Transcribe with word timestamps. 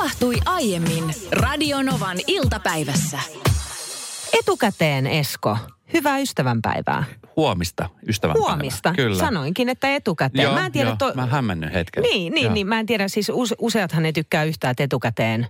tapahtui 0.00 0.36
aiemmin 0.46 1.14
Radionovan 1.32 2.16
iltapäivässä. 2.26 3.18
Etukäteen, 4.38 5.06
Esko. 5.06 5.58
Hyvää 5.92 6.18
ystävänpäivää. 6.18 7.04
Huomista, 7.36 7.88
ystävänpäivää. 8.08 8.48
Huomista. 8.54 8.92
Kyllä. 8.96 9.18
Sanoinkin, 9.18 9.68
että 9.68 9.94
etukäteen. 9.96 10.44
Joo, 10.44 10.54
mä 10.54 10.66
en 10.66 10.72
tiedä, 10.72 10.88
joo, 10.88 10.96
to... 10.96 11.12
mä 11.14 11.26
hämmennyn 11.26 11.72
hetken. 11.72 12.02
Niin, 12.02 12.32
niin, 12.32 12.44
Joo. 12.44 12.54
niin, 12.54 12.66
mä 12.66 12.80
en 12.80 12.86
tiedä, 12.86 13.08
siis 13.08 13.30
use, 13.34 13.54
useathan 13.58 14.06
ei 14.06 14.12
tykkää 14.12 14.44
yhtään, 14.44 14.70
että 14.70 14.84
etukäteen 14.84 15.46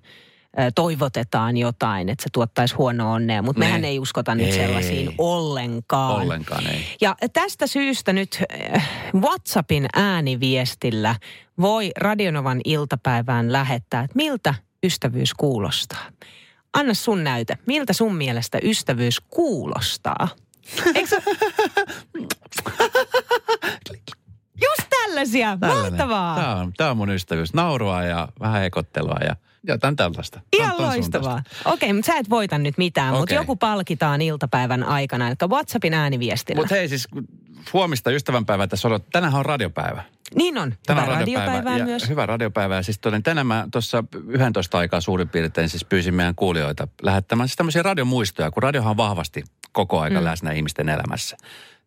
toivotetaan 0.74 1.56
jotain, 1.56 2.08
että 2.08 2.22
se 2.22 2.28
tuottaisi 2.32 2.74
huonoa 2.74 3.12
onnea, 3.12 3.42
mutta 3.42 3.60
Niin. 3.60 3.68
mehän 3.68 3.84
ei 3.84 3.98
uskota 3.98 4.34
nyt 4.34 4.46
Ei. 4.46 4.52
sellaisiin 4.52 5.14
ollenkaan. 5.18 6.22
Ollenkaan 6.22 6.66
ei. 6.66 6.84
Ja 7.00 7.16
tästä 7.32 7.66
syystä 7.66 8.12
nyt 8.12 8.42
WhatsAppin 9.14 9.86
ääniviestillä 9.94 11.14
voi 11.60 11.90
Radionovan 11.98 12.60
iltapäivään 12.64 13.52
lähettää, 13.52 14.02
että 14.02 14.16
miltä 14.16 14.54
ystävyys 14.82 15.34
kuulostaa. 15.34 16.04
Anna 16.72 16.94
sun 16.94 17.24
näyte. 17.24 17.58
Miltä 17.66 17.92
sun 17.92 18.14
mielestä 18.14 18.58
ystävyys 18.62 19.20
kuulostaa? 19.20 20.28
Eikö. 20.94 21.22
Just 24.62 24.88
tällaisia. 24.90 25.56
Tällainen. 25.60 25.92
Mahtavaa. 25.92 26.36
Tämä 26.36 26.56
on, 26.56 26.72
tämä 26.76 26.90
on 26.90 26.96
mun 26.96 27.10
ystävyys. 27.10 27.54
Naurua 27.54 28.02
ja 28.02 28.28
vähän 28.40 28.64
ekottelua 28.64 29.16
ja 29.24 29.36
jotain 29.62 29.96
tällaista. 29.96 30.40
Ihan 30.52 30.76
ton 30.76 30.86
loistavaa. 30.86 31.42
Okei, 31.64 31.92
mutta 31.92 32.12
sä 32.12 32.18
et 32.18 32.30
voita 32.30 32.58
nyt 32.58 32.78
mitään, 32.78 33.14
mutta 33.14 33.34
joku 33.34 33.56
palkitaan 33.56 34.22
iltapäivän 34.22 34.84
aikana, 34.84 35.28
eli 35.28 35.36
WhatsAppin 35.48 35.94
ääniviestillä. 35.94 36.60
Mutta 36.60 36.74
hei 36.74 36.88
siis 36.88 37.08
huomista 37.72 38.10
ystävänpäivää 38.10 38.66
tässä 38.66 38.88
on. 38.88 39.00
Tänään 39.12 39.34
on 39.34 39.46
radiopäivä. 39.46 40.02
niin 40.34 40.58
on. 40.58 40.74
Tänään 40.86 41.08
radiopäivä. 41.08 41.46
radiopäivää 41.46 41.78
ja 41.78 41.84
myös. 41.84 42.08
Hyvää 42.08 42.26
radiopäivää. 42.26 42.82
Siis 42.82 42.98
toden, 42.98 43.22
tänään 43.22 43.46
mä 43.46 43.68
tuossa 43.72 44.04
11 44.28 44.78
aikaa 44.78 45.00
suurin 45.00 45.28
piirtein 45.28 45.68
siis 45.68 45.84
pyysin 45.84 46.14
meidän 46.14 46.34
kuulijoita 46.34 46.88
lähettämään 47.02 47.48
siis 47.48 47.56
tämmöisiä 47.56 47.82
radiomuistoja, 47.82 48.50
kun 48.50 48.62
radiohan 48.62 48.90
on 48.90 48.96
vahvasti 48.96 49.44
koko 49.72 50.00
aika 50.00 50.20
mm. 50.20 50.24
läsnä 50.24 50.52
ihmisten 50.52 50.88
elämässä. 50.88 51.36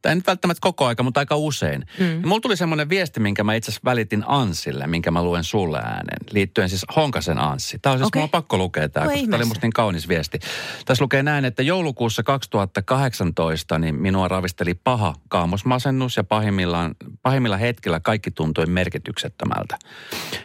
Tai 0.03 0.11
ei 0.11 0.15
nyt 0.15 0.27
välttämättä 0.27 0.61
koko 0.61 0.85
aika, 0.85 1.03
mutta 1.03 1.19
aika 1.19 1.35
usein. 1.35 1.85
Mm. 1.99 2.21
Ja 2.21 2.27
mulla 2.27 2.41
tuli 2.41 2.57
semmoinen 2.57 2.89
viesti, 2.89 3.19
minkä 3.19 3.43
mä 3.43 3.53
itse 3.53 3.71
asiassa 3.71 3.85
välitin 3.85 4.23
Ansille, 4.27 4.87
minkä 4.87 5.11
mä 5.11 5.23
luen 5.23 5.43
sulle 5.43 5.77
äänen, 5.77 6.17
liittyen 6.31 6.69
siis 6.69 6.85
Honkasen 6.95 7.39
Anssi. 7.39 7.79
Tämä 7.81 7.93
on 7.93 7.99
siis, 7.99 8.07
okay. 8.07 8.19
mulla 8.19 8.25
on 8.25 8.29
pakko 8.29 8.57
lukea 8.57 8.89
tämä, 8.89 9.05
koska 9.05 9.25
tämä 9.25 9.35
oli 9.35 9.45
musta 9.45 9.65
niin 9.65 9.73
kaunis 9.73 10.07
viesti. 10.07 10.39
Tässä 10.85 11.03
lukee 11.03 11.23
näin, 11.23 11.45
että 11.45 11.63
joulukuussa 11.63 12.23
2018 12.23 13.79
niin 13.79 13.95
minua 13.95 14.27
ravisteli 14.27 14.73
paha 14.73 15.13
kaamosmasennus 15.27 16.17
ja 16.17 16.23
pahimmillaan, 16.23 16.95
pahimmilla 17.21 17.57
hetkillä 17.57 17.99
kaikki 17.99 18.31
tuntui 18.31 18.65
merkityksettömältä. 18.65 19.77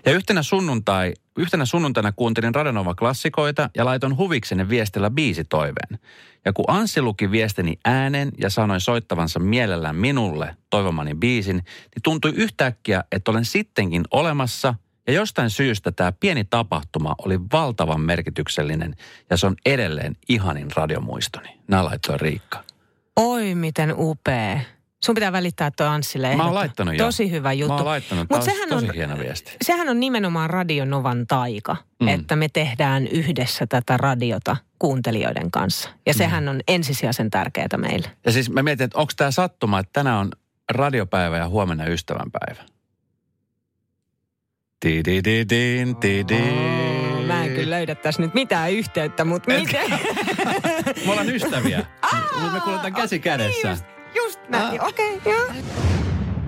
Ja 0.06 0.12
yhtenä 0.12 0.42
sunnuntai, 0.42 1.14
yhtenä 1.38 1.64
sunnuntaina 1.64 2.12
kuuntelin 2.12 2.54
Radionova 2.54 2.94
klassikoita 2.94 3.70
ja 3.76 3.84
laitoin 3.84 4.16
huviksenne 4.16 4.68
viestillä 4.68 5.10
biisitoiveen. 5.10 5.98
Ja 6.44 6.52
kun 6.52 6.64
Anssi 6.68 7.02
luki 7.02 7.30
viestini 7.30 7.78
äänen 7.84 8.32
ja 8.40 8.50
sanoi 8.50 8.80
soittavansa 8.80 9.38
mielellään 9.38 9.96
minulle 9.96 10.56
toivomani 10.70 11.14
biisin, 11.14 11.56
niin 11.56 12.02
tuntui 12.02 12.32
yhtäkkiä, 12.36 13.04
että 13.12 13.30
olen 13.30 13.44
sittenkin 13.44 14.04
olemassa 14.10 14.74
ja 15.06 15.12
jostain 15.12 15.50
syystä 15.50 15.92
tämä 15.92 16.12
pieni 16.12 16.44
tapahtuma 16.44 17.14
oli 17.24 17.40
valtavan 17.52 18.00
merkityksellinen 18.00 18.94
ja 19.30 19.36
se 19.36 19.46
on 19.46 19.56
edelleen 19.66 20.16
ihanin 20.28 20.68
radiomuistoni. 20.76 21.48
Nämä 21.68 21.84
laittoi 21.84 22.18
Riikka. 22.18 22.64
Oi, 23.16 23.54
miten 23.54 23.94
upea. 23.98 24.60
Sun 25.04 25.14
pitää 25.14 25.32
välittää 25.32 25.70
tuo 25.76 25.86
Anssille. 25.86 26.36
Mä 26.36 26.44
oon 26.44 26.54
laittanut 26.54 26.94
jo. 26.98 27.04
Tosi 27.04 27.30
hyvä 27.30 27.52
juttu. 27.52 27.72
Mä 27.72 27.76
oon 27.76 27.84
laittanut. 27.86 28.30
Mut 28.30 28.42
sehän 28.42 28.68
tosi 28.68 28.88
on, 28.88 28.94
hieno 28.94 29.18
viesti. 29.18 29.56
sehän 29.62 29.88
on 29.88 30.00
nimenomaan 30.00 30.50
Radionovan 30.50 31.26
taika, 31.26 31.76
Mm. 32.00 32.04
mm. 32.06 32.08
että 32.08 32.36
me 32.36 32.48
tehdään 32.52 33.06
yhdessä 33.06 33.66
tätä 33.66 33.96
radiota 33.96 34.56
kuuntelijoiden 34.78 35.50
kanssa. 35.50 35.88
Ja 36.06 36.12
Mm. 36.12 36.16
sehän 36.18 36.48
on 36.48 36.60
ensisijaisen 36.68 37.30
tärkeää 37.30 37.68
meille. 37.76 38.10
Ja 38.26 38.32
siis 38.32 38.50
mä 38.50 38.62
mietin, 38.62 38.84
että 38.84 38.98
onko 38.98 39.12
tämä 39.16 39.30
sattuma, 39.30 39.78
että 39.78 39.90
tänään 39.92 40.18
on 40.18 40.30
radiopäivä 40.72 41.36
ja 41.38 41.48
huomenna 41.48 41.86
ystävänpäivä. 41.86 42.62
Tidididin, 44.80 45.96
tidin. 45.96 46.54
Mä 47.26 47.44
en 47.44 47.54
kyllä 47.54 47.70
löydä 47.76 47.94
tässä 47.94 48.22
nyt 48.22 48.34
mitään 48.34 48.72
yhteyttä, 48.72 49.24
mutta 49.24 49.52
miten? 49.52 49.90
Me 51.06 51.10
ollaan 51.10 51.28
ystäviä. 51.30 51.78
Mutta 52.40 52.52
me 52.52 52.60
kuljetaan 52.60 52.92
käsi 52.92 53.18
kädessä. 53.18 53.68
Just, 53.68 53.84
just 53.84 53.97
näin, 54.48 54.80
okei, 54.82 55.16
okay, 55.16 55.32
joo. 55.32 55.48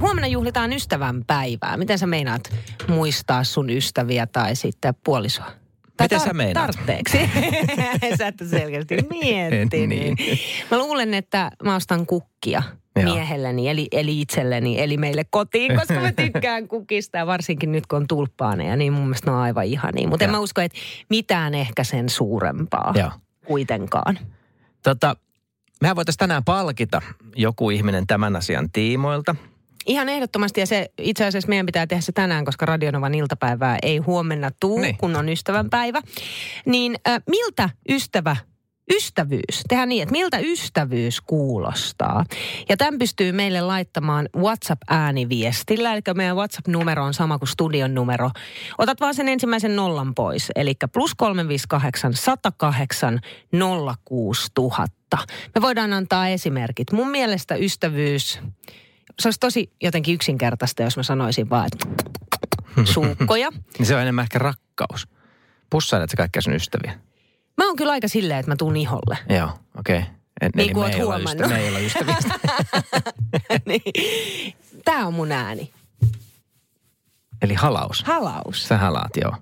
Huomenna 0.01 0.27
juhlitaan 0.27 0.73
ystävän 0.73 1.25
päivää. 1.27 1.77
Miten 1.77 1.99
sä 1.99 2.07
meinaat 2.07 2.55
muistaa 2.89 3.45
sun 3.45 3.71
ystäviä 3.71 4.27
tai 4.27 4.57
sitten 4.57 4.95
puolisoa? 5.05 5.47
Tai 5.97 6.05
Miten 6.05 6.21
sä 6.21 6.33
meinaat? 6.33 6.71
Tartteeksi. 6.71 7.19
sä 8.19 8.27
et 8.27 8.35
selkeästi 8.51 8.97
mietti. 9.11 9.83
En 9.83 9.89
niin. 9.89 10.17
Mä 10.71 10.79
luulen, 10.79 11.15
että 11.15 11.51
mä 11.65 11.75
ostan 11.75 12.07
kukkia 12.07 12.63
Joo. 12.97 13.15
miehelleni, 13.15 13.69
eli, 13.69 13.89
eli 13.93 14.21
itselleni, 14.21 14.81
eli 14.81 14.97
meille 14.97 15.25
kotiin, 15.31 15.77
koska 15.77 16.01
mä 16.01 16.13
tykkään 16.13 16.69
kukista. 16.75 17.19
Ja 17.19 17.27
varsinkin 17.27 17.73
nyt, 17.73 17.87
kun 17.87 17.97
on 17.97 18.07
tulppaaneja, 18.07 18.77
niin 18.77 18.93
mun 18.93 19.03
mielestä 19.03 19.31
ne 19.31 19.37
on 19.37 19.43
aivan 19.43 19.65
ihania. 19.65 20.09
Mutta 20.09 20.25
en 20.25 20.31
mä 20.31 20.39
usko, 20.39 20.61
että 20.61 20.79
mitään 21.11 21.55
ehkä 21.55 21.85
sen 21.85 22.09
suurempaa 22.09 22.93
Joo. 22.97 23.11
kuitenkaan. 23.47 24.19
Tota, 24.83 25.17
mehän 25.81 25.97
voitaisiin 25.97 26.19
tänään 26.19 26.45
palkita 26.45 27.03
joku 27.37 27.71
ihminen 27.71 28.07
tämän 28.07 28.37
asian 28.37 28.71
tiimoilta. 28.73 29.37
Ihan 29.87 30.09
ehdottomasti, 30.09 30.61
ja 30.61 30.67
se 30.67 30.91
itse 30.99 31.25
asiassa 31.27 31.49
meidän 31.49 31.67
pitää 31.67 31.87
tehdä 31.87 32.01
se 32.01 32.13
tänään, 32.13 32.45
koska 32.45 32.67
Radionovan 32.67 33.15
iltapäivää 33.15 33.79
ei 33.83 33.99
huomenna 33.99 34.51
tuu, 34.61 34.79
Niin. 34.81 34.97
kun 34.99 35.17
on 35.17 35.29
ystävänpäivä. 35.29 36.01
Niin 36.67 36.97
äh, 37.09 37.23
miltä 37.31 37.71
ystävä, 37.89 38.37
ystävyys, 38.97 39.63
tehdään 39.69 39.89
niin, 39.89 40.03
että 40.03 40.13
miltä 40.13 40.39
ystävyys 40.39 41.21
kuulostaa. 41.21 42.25
Ja 42.69 42.77
tämän 42.77 42.99
pystyy 42.99 43.33
meille 43.33 43.61
laittamaan 43.61 44.29
WhatsApp-ääniviestillä, 44.37 45.93
eli 45.93 46.01
meidän 46.15 46.37
WhatsApp-numero 46.37 47.05
on 47.05 47.15
sama 47.15 47.39
kuin 47.39 47.49
studion 47.49 47.95
numero. 47.95 48.31
Otat 48.79 49.01
vaan 49.01 49.15
sen 49.15 49.29
ensimmäisen 49.29 49.77
nollan 49.77 50.15
pois, 50.15 50.49
eli 50.57 50.75
plus 50.93 51.15
358 51.15 52.15
108 52.15 53.21
06000. 54.05 55.00
Me 55.55 55.61
voidaan 55.61 55.93
antaa 55.93 56.29
esimerkit. 56.29 56.93
Mun 56.93 57.11
mielestä 57.11 57.55
ystävyys, 57.55 58.41
se 59.19 59.29
olisi 59.29 59.41
tosi 59.41 59.73
jotenkin 59.83 60.15
yksinkertaista, 60.15 60.83
jos 60.83 60.97
mä 60.97 61.03
sanoisin 61.03 61.51
vaan, 61.51 61.67
että 61.73 62.05
suukkoja. 62.85 63.51
Niin 63.79 63.87
se 63.87 63.95
on 63.95 64.03
enemmän 64.03 64.23
ehkä 64.23 64.39
rakkaus. 64.39 65.09
Pussailet 65.71 66.11
sä 66.11 66.17
kaikkia 66.17 66.43
sun 66.43 66.55
ystäviä? 66.55 66.99
Mä 67.57 67.67
oon 67.67 67.77
kyllä 67.77 67.93
aika 67.93 68.09
silleen, 68.09 68.41
että 68.41 68.51
mä 68.51 68.57
tuun 68.57 68.77
iholle. 68.77 69.19
Joo, 69.29 69.51
okei. 69.79 69.99
Okay. 69.99 70.51
Niin 70.55 70.75
kuin 70.75 70.85
oot 70.85 71.03
huomannut. 71.05 71.49
Me 71.49 71.61
ei 71.61 71.69
olla 71.69 71.79
ystäviä. 71.79 72.17
niin. 73.67 73.83
Tää 74.85 75.07
on 75.07 75.15
mun 75.15 75.33
ääni. 75.33 75.73
Eli 77.43 77.55
halaus. 77.55 78.05
Halaus. 78.05 78.65
Sä 78.69 78.79
halaat, 78.79 79.17
joo. 79.17 79.37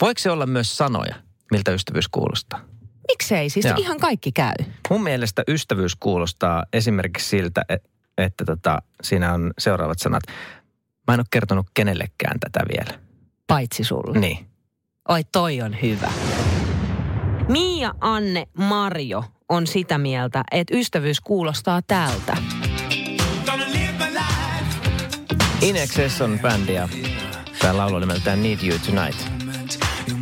Voiko 0.00 0.18
se 0.18 0.30
olla 0.30 0.46
myös 0.46 0.76
sanoja, 0.76 1.14
miltä 1.50 1.72
ystävyys 1.72 2.08
kuulostaa? 2.08 2.60
Miksei? 3.08 3.50
Siis 3.50 3.66
Joo. 3.66 3.74
ihan 3.78 3.98
kaikki 4.00 4.32
käy. 4.32 4.54
Mun 4.90 5.02
mielestä 5.02 5.42
ystävyys 5.48 5.96
kuulostaa 5.96 6.64
esimerkiksi 6.72 7.28
siltä, 7.28 7.62
että, 7.68 7.88
että 8.18 8.44
tota, 8.44 8.82
siinä 9.02 9.34
on 9.34 9.52
seuraavat 9.58 9.98
sanat. 9.98 10.22
Mä 11.08 11.14
en 11.14 11.20
ole 11.20 11.26
kertonut 11.30 11.66
kenellekään 11.74 12.40
tätä 12.40 12.60
vielä. 12.68 13.00
Paitsi 13.46 13.84
sulle. 13.84 14.18
Niin. 14.18 14.46
Oi, 15.08 15.24
toi 15.32 15.62
on 15.62 15.76
hyvä. 15.82 16.10
Mia, 17.48 17.94
Anne, 18.00 18.46
Marjo 18.54 19.24
on 19.48 19.66
sitä 19.66 19.98
mieltä, 19.98 20.44
että 20.52 20.76
ystävyys 20.76 21.20
kuulostaa 21.20 21.80
tältä. 21.86 22.36
Inexes 25.62 26.20
on 26.20 26.38
bändi 26.42 26.74
ja 26.74 26.88
tämä 27.58 27.76
laulu 27.76 27.98
nimeltään 27.98 28.42
Need 28.42 28.58
You 28.62 28.78
Tonight. 28.78 29.41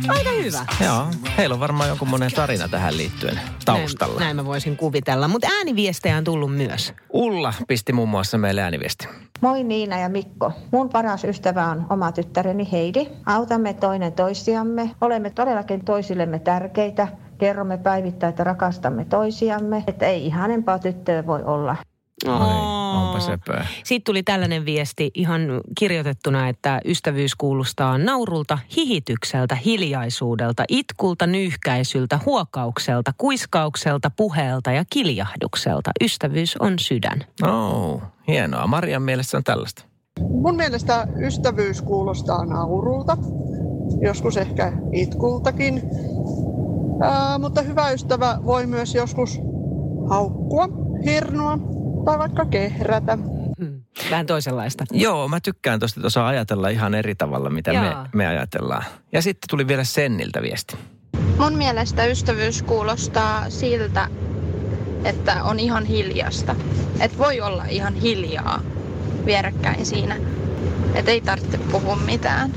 Aika 0.07 0.29
hyvä. 0.43 0.65
Joo, 0.85 1.07
heillä 1.37 1.53
on 1.53 1.59
varmaan 1.59 1.89
joku 1.89 2.05
monen 2.05 2.31
tarina 2.31 2.67
tähän 2.67 2.97
liittyen 2.97 3.39
taustalla. 3.65 4.13
Näin, 4.13 4.25
näin 4.25 4.35
mä 4.35 4.45
voisin 4.45 4.77
kuvitella. 4.77 5.27
Mutta 5.27 5.47
ääniviestejä 5.57 6.17
on 6.17 6.23
tullut 6.23 6.55
myös. 6.55 6.93
Ulla 7.13 7.53
pisti 7.67 7.93
muun 7.93 8.09
muassa 8.09 8.37
meille 8.37 8.61
ääniviesti. 8.61 9.07
Moi 9.41 9.63
Niina 9.63 9.99
ja 9.99 10.09
Mikko. 10.09 10.51
Mun 10.71 10.89
paras 10.89 11.23
ystävä 11.23 11.67
on 11.67 11.85
oma 11.89 12.11
tyttäreni 12.11 12.71
Heidi. 12.71 13.07
Autamme 13.25 13.73
toinen 13.73 14.13
toisiamme. 14.13 14.91
Olemme 15.01 15.29
todellakin 15.29 15.85
toisillemme 15.85 16.39
tärkeitä. 16.39 17.07
Kerromme 17.37 17.77
päivittäin, 17.77 18.29
että 18.29 18.43
rakastamme 18.43 19.05
toisiamme. 19.05 19.83
Että 19.87 20.05
ei 20.05 20.25
ihanempaa 20.25 20.79
tyttöä 20.79 21.25
voi 21.25 21.43
olla. 21.43 21.75
Ai, 22.27 22.55
onpa. 22.97 23.19
Sitten 23.83 24.03
tuli 24.05 24.23
tällainen 24.23 24.65
viesti 24.65 25.11
ihan 25.13 25.41
kirjoitettuna, 25.77 26.49
että 26.49 26.81
ystävyys 26.85 27.35
kuulostaa 27.35 27.97
naurulta, 27.97 28.57
hihitykseltä, 28.75 29.55
hiljaisuudelta, 29.55 30.63
itkulta, 30.69 31.27
nyyhkäisyltä, 31.27 32.19
huokaukselta, 32.25 33.13
kuiskaukselta, 33.17 34.11
puheelta 34.17 34.71
ja 34.71 34.83
kiljahdukselta. 34.89 35.91
Ystävyys 36.03 36.57
on 36.57 36.79
sydän. 36.79 37.23
Oh, 37.47 38.01
hienoa. 38.27 38.67
Marian 38.67 39.01
mielessä 39.01 39.37
on 39.37 39.43
tällaista. 39.43 39.83
Mun 40.19 40.55
mielestä 40.55 41.07
ystävyys 41.19 41.81
kuulostaa 41.81 42.45
naurulta, 42.45 43.17
joskus 44.01 44.37
ehkä 44.37 44.73
itkultakin. 44.91 45.81
Ää, 47.01 47.37
mutta 47.37 47.61
hyvä 47.61 47.91
ystävä 47.91 48.39
voi 48.45 48.67
myös 48.67 48.95
joskus 48.95 49.39
haukkua, 50.09 50.67
hirnua 51.05 51.57
tai 52.05 52.19
vaikka 52.19 52.45
kehrätä. 52.45 53.17
Hmm. 53.59 53.81
Vähän 54.11 54.25
toisenlaista. 54.25 54.85
Joo, 54.91 55.27
mä 55.27 55.39
tykkään 55.39 55.79
tuosta, 55.79 55.99
että 55.99 56.07
osaa 56.07 56.27
ajatella 56.27 56.69
ihan 56.69 56.95
eri 56.95 57.15
tavalla, 57.15 57.49
mitä 57.49 57.73
me, 57.73 57.95
me 58.13 58.27
ajatellaan. 58.27 58.83
Ja 59.11 59.21
sitten 59.21 59.49
tuli 59.49 59.67
vielä 59.67 59.83
Senniltä 59.83 60.41
viesti. 60.41 60.77
Mun 61.37 61.53
mielestä 61.53 62.05
ystävyys 62.05 62.63
kuulostaa 62.63 63.49
siltä, 63.49 64.07
että 65.05 65.43
on 65.43 65.59
ihan 65.59 65.85
hiljasta. 65.85 66.55
Että 66.99 67.17
voi 67.17 67.41
olla 67.41 67.65
ihan 67.65 67.95
hiljaa 67.95 68.61
vierekkäin 69.25 69.85
siinä. 69.85 70.17
Että 70.95 71.11
ei 71.11 71.21
tarvitse 71.21 71.57
puhua 71.57 71.95
mitään. 71.95 72.51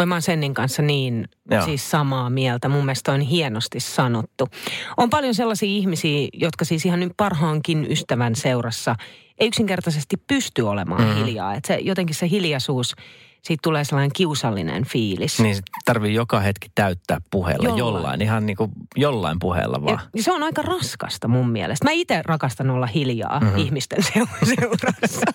Oi 0.00 0.06
mä 0.06 0.14
oon 0.14 0.22
Sennin 0.22 0.54
kanssa 0.54 0.82
niin 0.82 1.28
Joo. 1.50 1.64
siis 1.64 1.90
samaa 1.90 2.30
mieltä. 2.30 2.68
Mun 2.68 2.84
mielestä 2.84 3.12
on 3.12 3.20
hienosti 3.20 3.80
sanottu. 3.80 4.48
On 4.96 5.10
paljon 5.10 5.34
sellaisia 5.34 5.68
ihmisiä, 5.68 6.28
jotka 6.32 6.64
siis 6.64 6.86
ihan 6.86 7.00
nyt 7.00 7.12
parhaankin 7.16 7.86
ystävän 7.90 8.34
seurassa 8.34 8.96
ei 9.38 9.48
yksinkertaisesti 9.48 10.16
pysty 10.26 10.62
olemaan 10.62 11.00
Mhm. 11.00 11.10
mm-hmm. 11.10 11.24
hiljaa. 11.24 11.54
Että 11.54 11.66
se, 11.66 11.78
jotenkin 11.82 12.14
se 12.16 12.28
hiljaisuus, 12.30 12.94
siitä 13.42 13.60
tulee 13.62 13.84
sellainen 13.84 14.10
kiusallinen 14.16 14.84
fiilis. 14.84 15.40
Niin 15.40 15.56
tarvii 15.84 16.14
joka 16.14 16.40
hetki 16.40 16.68
täyttää 16.74 17.18
puheella 17.30 17.64
Jollain. 17.68 17.78
jollain. 17.78 18.22
Ihan 18.22 18.46
niin 18.46 18.56
kuin 18.56 18.70
jollain 18.96 19.38
puheella 19.40 19.82
vaan. 19.84 20.00
Ja 20.16 20.22
se 20.22 20.32
on 20.32 20.42
aika 20.42 20.62
raskasta 20.62 21.28
mun 21.28 21.50
mielestä. 21.50 21.84
Mä 21.84 21.90
itse 21.90 22.22
rakastan 22.24 22.70
olla 22.70 22.86
hiljaa 22.86 23.36
Mhm. 23.40 23.44
mm-hmm. 23.44 23.58
ihmisten 23.58 24.02
seu- 24.02 24.46
seurassa. 24.56 25.26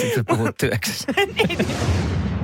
Sitten 0.00 0.24
puhut 0.26 0.56
työksessä. 0.60 1.12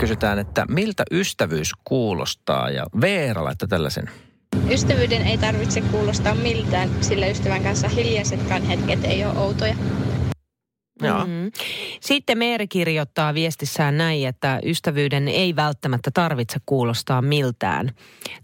Kysytään, 0.00 0.38
että 0.38 0.64
miltä 0.68 1.02
ystävyys 1.10 1.70
kuulostaa 1.84 2.70
ja 2.70 2.86
Veera 3.00 3.44
laittoi 3.44 3.68
tällaisen. 3.68 4.10
Ystävyyden 4.70 5.22
ei 5.22 5.38
tarvitse 5.38 5.80
kuulostaa 5.80 6.34
miltään, 6.34 6.88
sillä 7.00 7.26
ystävän 7.26 7.62
kanssa 7.62 7.88
hiljaisetkaan 7.88 8.62
hetket 8.62 9.04
ei 9.04 9.24
ole 9.24 9.38
outoja. 9.38 9.74
Joo. 11.00 11.26
Mm. 11.26 11.50
Sitten 12.00 12.38
Meeri 12.38 12.68
kirjoittaa 12.68 13.34
viestissään 13.34 13.98
näin, 13.98 14.28
että 14.28 14.60
ystävyyden 14.64 15.28
ei 15.28 15.56
välttämättä 15.56 16.10
tarvitse 16.14 16.58
kuulostaa 16.66 17.22
miltään. 17.22 17.90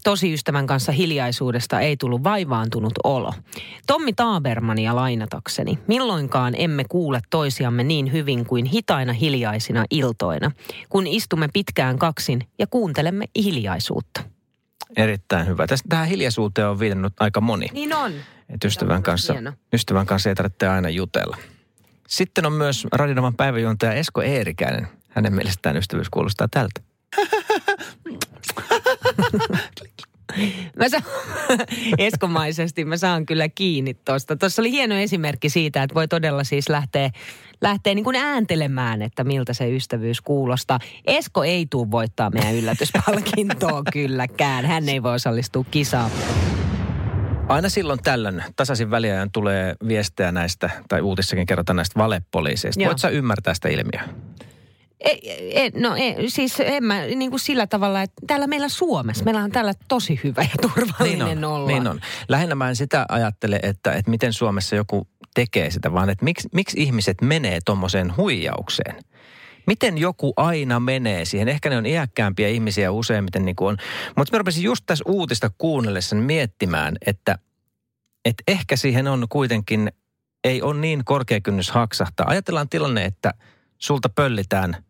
Tosi 0.03 0.33
ystävän 0.33 0.67
kanssa 0.67 0.91
hiljaisuudesta 0.91 1.79
ei 1.79 1.97
tullut 1.97 2.23
vaivaantunut 2.23 2.93
olo. 3.03 3.33
Tommi 3.87 4.13
Taabermania 4.13 4.95
lainatakseni. 4.95 5.79
Milloinkaan 5.87 6.53
emme 6.57 6.83
kuule 6.89 7.19
toisiamme 7.29 7.83
niin 7.83 8.11
hyvin 8.11 8.45
kuin 8.45 8.65
hitaina 8.65 9.13
hiljaisina 9.13 9.85
iltoina, 9.91 10.51
kun 10.89 11.07
istumme 11.07 11.47
pitkään 11.53 11.99
kaksin 11.99 12.47
ja 12.59 12.67
kuuntelemme 12.67 13.25
hiljaisuutta. 13.43 14.21
Erittäin 14.97 15.47
hyvä. 15.47 15.67
Tästä, 15.67 15.89
tähän 15.89 16.07
hiljaisuuteen 16.07 16.67
on 16.67 16.79
viitannut 16.79 17.13
aika 17.19 17.41
moni. 17.41 17.67
Niin 17.73 17.93
on. 17.95 18.11
Että 18.49 18.67
ystävän 18.67 19.03
kanssa, 19.03 19.33
hieno. 19.33 19.53
ystävän 19.73 20.05
kanssa 20.05 20.29
ei 20.29 20.35
tarvitse 20.35 20.67
aina 20.67 20.89
jutella. 20.89 21.37
Sitten 22.07 22.45
on 22.45 22.53
myös 22.53 22.87
Radinovan 22.91 23.35
päiväjuontaja 23.35 23.93
Esko 23.93 24.21
Eerikäinen. 24.21 24.87
Hänen 25.09 25.33
mielestään 25.33 25.77
ystävyys 25.77 26.09
kuulostaa 26.09 26.47
tältä. 26.51 26.81
Mä 30.75 30.89
saan, 30.89 31.03
eskomaisesti 31.97 32.85
mä 32.85 32.97
saan 32.97 33.25
kyllä 33.25 33.49
kiinni 33.49 33.93
tuosta. 33.93 34.35
Tuossa 34.35 34.61
oli 34.61 34.71
hieno 34.71 34.95
esimerkki 34.95 35.49
siitä, 35.49 35.83
että 35.83 35.95
voi 35.95 36.07
todella 36.07 36.43
siis 36.43 36.69
lähteä, 36.69 37.09
lähteä 37.61 37.95
niin 37.95 38.03
kuin 38.03 38.15
ääntelemään, 38.15 39.01
että 39.01 39.23
miltä 39.23 39.53
se 39.53 39.75
ystävyys 39.75 40.21
kuulostaa. 40.21 40.79
Esko 41.05 41.43
ei 41.43 41.67
tuu 41.69 41.91
voittaa 41.91 42.29
meidän 42.29 42.55
yllätyspalkintoa 42.55 43.83
kylläkään. 43.93 44.65
Hän 44.65 44.89
ei 44.89 45.03
voi 45.03 45.15
osallistua 45.15 45.65
kisaan. 45.71 46.11
Aina 47.47 47.69
silloin 47.69 47.99
tällöin 48.03 48.43
tasaisin 48.55 48.91
väliajan 48.91 49.31
tulee 49.31 49.75
viestejä 49.87 50.31
näistä, 50.31 50.69
tai 50.87 51.01
uutissakin 51.01 51.45
kerrotaan 51.45 51.75
näistä 51.75 51.99
valepoliiseista. 51.99 52.81
Joo. 52.81 52.87
Voit 52.87 52.99
sä 52.99 53.09
ymmärtää 53.09 53.53
sitä 53.53 53.69
ilmiöä? 53.69 54.09
Ei, 54.99 55.31
ei, 55.31 55.69
no 55.69 55.95
ei, 55.95 56.29
siis 56.29 56.59
en 56.59 56.83
mä 56.83 57.01
niin 57.01 57.29
kuin 57.29 57.39
sillä 57.39 57.67
tavalla, 57.67 58.01
että 58.01 58.21
täällä 58.27 58.47
meillä 58.47 58.69
Suomessa, 58.69 59.23
meillä 59.23 59.41
on 59.41 59.51
täällä 59.51 59.73
tosi 59.87 60.19
hyvä 60.23 60.41
ja 60.41 60.49
turvallinen 60.61 61.27
niin 61.27 61.45
on, 61.45 61.53
olla. 61.53 61.67
Niin 61.67 61.87
on. 61.87 62.01
Lähinnä 62.29 62.55
mä 62.55 62.69
en 62.69 62.75
sitä 62.75 63.05
ajattele, 63.09 63.59
että, 63.63 63.91
että 63.91 64.11
miten 64.11 64.33
Suomessa 64.33 64.75
joku 64.75 65.07
tekee 65.33 65.71
sitä, 65.71 65.93
vaan 65.93 66.09
että 66.09 66.25
miksi, 66.25 66.49
miksi 66.53 66.81
ihmiset 66.83 67.21
menee 67.21 67.59
tuommoiseen 67.65 68.17
huijaukseen. 68.17 68.95
Miten 69.67 69.97
joku 69.97 70.33
aina 70.37 70.79
menee 70.79 71.25
siihen? 71.25 71.47
Ehkä 71.47 71.69
ne 71.69 71.77
on 71.77 71.85
iäkkäämpiä 71.85 72.47
ihmisiä 72.47 72.91
useimmiten 72.91 73.45
niin 73.45 73.55
kuin 73.55 73.67
on. 73.67 73.77
Mutta 74.15 74.35
mä 74.35 74.37
rupesin 74.37 74.63
just 74.63 74.83
tässä 74.85 75.03
uutista 75.07 75.51
kuunnellessa 75.57 76.15
miettimään, 76.15 76.95
että, 77.05 77.37
että 78.25 78.43
ehkä 78.47 78.75
siihen 78.75 79.07
on 79.07 79.25
kuitenkin, 79.29 79.91
ei 80.43 80.61
ole 80.61 80.79
niin 80.79 81.05
korkea 81.05 81.41
kynnys 81.41 81.71
haksahtaa. 81.71 82.25
Ajatellaan 82.29 82.69
tilanne, 82.69 83.05
että 83.05 83.33
sulta 83.77 84.09
pöllitään, 84.09 84.83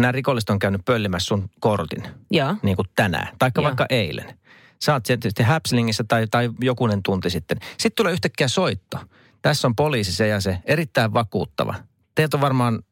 nämä 0.00 0.12
rikolliset 0.12 0.50
on 0.50 0.58
käynyt 0.58 0.80
pöllimässä 0.84 1.26
sun 1.26 1.50
kortin 1.60 2.02
Joo. 2.30 2.54
niin 2.62 2.76
kuin 2.76 2.88
tänään, 2.96 3.36
tai 3.38 3.50
Joo. 3.56 3.64
vaikka 3.64 3.86
eilen. 3.90 4.38
Sä 4.82 4.92
oot 4.92 5.02
tietysti 5.02 5.42
Häpslingissä 5.42 6.04
tai, 6.08 6.26
tai 6.30 6.50
jokunen 6.60 7.02
tunti 7.02 7.30
sitten. 7.30 7.58
Sitten 7.70 7.96
tulee 7.96 8.12
yhtäkkiä 8.12 8.48
soitto. 8.48 8.98
Tässä 9.42 9.68
on 9.68 9.76
poliisi 9.76 10.12
se 10.12 10.28
ja 10.28 10.40
se, 10.40 10.58
erittäin 10.64 11.14
vakuuttava. 11.14 11.74
Teiltä 12.14 12.36
on 12.36 12.40
varmaan 12.40 12.82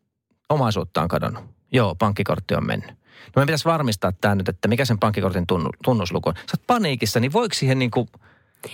omaisuutta 0.51 1.03
on 1.03 1.09
kadonnut. 1.09 1.45
Joo, 1.73 1.95
pankkikortti 1.95 2.55
on 2.55 2.67
mennyt. 2.67 2.91
No 2.91 3.33
meidän 3.37 3.47
pitäisi 3.47 3.65
varmistaa 3.65 4.13
tämä 4.13 4.35
nyt, 4.35 4.49
että 4.49 4.69
mikä 4.69 4.85
sen 4.85 4.99
pankkikortin 4.99 5.47
tunnu, 5.47 5.71
tunnusluku 5.85 6.29
on. 6.29 6.35
Sä 6.35 6.43
oot 6.59 6.67
paniikissa, 6.67 7.21
niin 7.21 7.33
voiko 7.33 7.55
siihen 7.55 7.79
niin 7.79 7.91
kuin, 7.91 8.09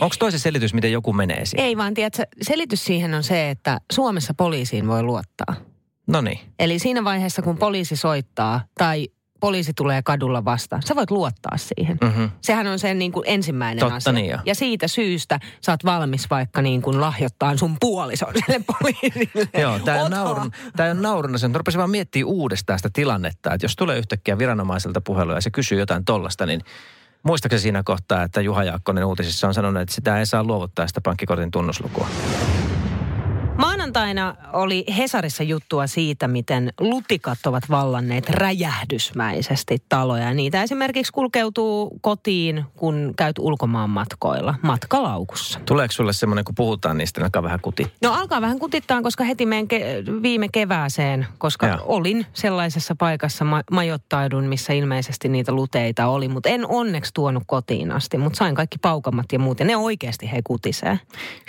onko 0.00 0.16
toisen 0.18 0.40
selitys, 0.40 0.74
miten 0.74 0.92
joku 0.92 1.12
menee 1.12 1.46
siihen? 1.46 1.66
Ei 1.66 1.76
vaan, 1.76 1.94
tiedätkö, 1.94 2.22
selitys 2.42 2.84
siihen 2.84 3.14
on 3.14 3.22
se, 3.22 3.50
että 3.50 3.80
Suomessa 3.92 4.34
poliisiin 4.34 4.88
voi 4.88 5.02
luottaa. 5.02 5.54
No 6.06 6.20
niin. 6.20 6.38
Eli 6.58 6.78
siinä 6.78 7.04
vaiheessa, 7.04 7.42
kun 7.42 7.58
poliisi 7.58 7.96
soittaa 7.96 8.60
tai 8.78 9.08
poliisi 9.42 9.72
tulee 9.76 10.02
kadulla 10.02 10.44
vastaan, 10.44 10.82
sä 10.82 10.96
voit 10.96 11.10
luottaa 11.10 11.56
siihen. 11.56 11.98
Mm-hmm. 12.00 12.30
Sehän 12.40 12.66
on 12.66 12.78
sen 12.78 12.98
niin 12.98 13.12
kuin 13.12 13.24
ensimmäinen 13.26 13.78
Totta 13.80 13.94
asia. 13.94 14.12
niin 14.12 14.30
jo. 14.30 14.38
ja 14.44 14.54
siitä 14.54 14.88
syystä 14.88 15.40
sä 15.60 15.72
oot 15.72 15.84
valmis 15.84 16.30
vaikka 16.30 16.62
niin 16.62 16.82
kuin 16.82 17.00
lahjoittaa 17.00 17.56
sun 17.56 17.76
puolison 17.80 18.32
sille 18.34 18.64
poliisille. 18.72 19.48
Joo, 19.60 19.78
tämä 19.78 20.02
on, 20.02 20.10
naurun, 20.10 20.50
tää 20.76 20.90
on 20.90 21.02
nauruna. 21.02 21.38
Sen 21.38 21.54
rupesin 21.54 21.78
vaan 21.78 21.90
miettimään 21.90 22.26
uudestaan 22.26 22.78
sitä 22.78 22.90
tilannetta, 22.92 23.54
että 23.54 23.64
jos 23.64 23.76
tulee 23.76 23.98
yhtäkkiä 23.98 24.38
viranomaiselta 24.38 25.00
puhelu 25.00 25.32
ja 25.32 25.40
se 25.40 25.50
kysyy 25.50 25.78
jotain 25.78 26.04
tollasta, 26.04 26.46
niin 26.46 26.60
muistaakseni 27.22 27.60
siinä 27.60 27.82
kohtaa, 27.84 28.22
että 28.22 28.40
Juha 28.40 28.64
Jaakkonen 28.64 29.04
uutisissa 29.04 29.48
on 29.48 29.54
sanonut, 29.54 29.82
että 29.82 29.94
sitä 29.94 30.18
ei 30.18 30.26
saa 30.26 30.44
luovuttaa 30.44 30.86
sitä 30.86 31.00
pankkikortin 31.00 31.50
tunnuslukua. 31.50 32.08
Maanantaina 33.92 34.34
oli 34.52 34.84
Hesarissa 34.98 35.42
juttua 35.42 35.86
siitä, 35.86 36.28
miten 36.28 36.72
lutikat 36.80 37.38
ovat 37.46 37.70
vallanneet 37.70 38.30
räjähdysmäisesti 38.30 39.78
taloja. 39.88 40.22
Ja 40.24 40.34
Niitä 40.34 40.62
esimerkiksi 40.62 41.12
kulkeutuu 41.12 41.98
kotiin, 42.00 42.64
kun 42.76 43.14
käyt 43.16 43.38
ulkomaan 43.38 43.90
matkoilla, 43.90 44.54
matkalaukussa. 44.62 45.60
Tuleeko 45.66 45.92
sulle 45.92 46.12
semmoinen, 46.12 46.44
kun 46.44 46.54
puhutaan 46.54 46.98
niistä, 46.98 47.20
niin 47.20 47.24
alkaa 47.24 47.42
vähän 47.42 47.60
kuti? 47.60 47.92
No 48.02 48.12
alkaa 48.12 48.40
vähän 48.40 48.58
kutittaa, 48.58 49.02
koska 49.02 49.24
heti 49.24 49.46
menen 49.46 49.64
ke- 49.64 50.22
viime 50.22 50.48
kevääseen, 50.52 51.26
koska 51.38 51.66
Joo. 51.66 51.78
olin 51.84 52.26
sellaisessa 52.32 52.94
paikassa, 52.98 53.44
ma- 53.44 53.62
majoittaudun, 53.70 54.44
missä 54.44 54.72
ilmeisesti 54.72 55.28
niitä 55.28 55.52
luteita 55.52 56.06
oli. 56.06 56.28
Mutta 56.28 56.48
en 56.48 56.66
onneksi 56.68 57.14
tuonut 57.14 57.42
kotiin 57.46 57.92
asti, 57.92 58.18
mutta 58.18 58.36
sain 58.36 58.54
kaikki 58.54 58.78
paukamat 58.78 59.32
ja 59.32 59.38
muut. 59.38 59.58
Ja 59.60 59.64
ne 59.66 59.76
oikeasti 59.76 60.32
he 60.32 60.40
kutisee. 60.44 61.00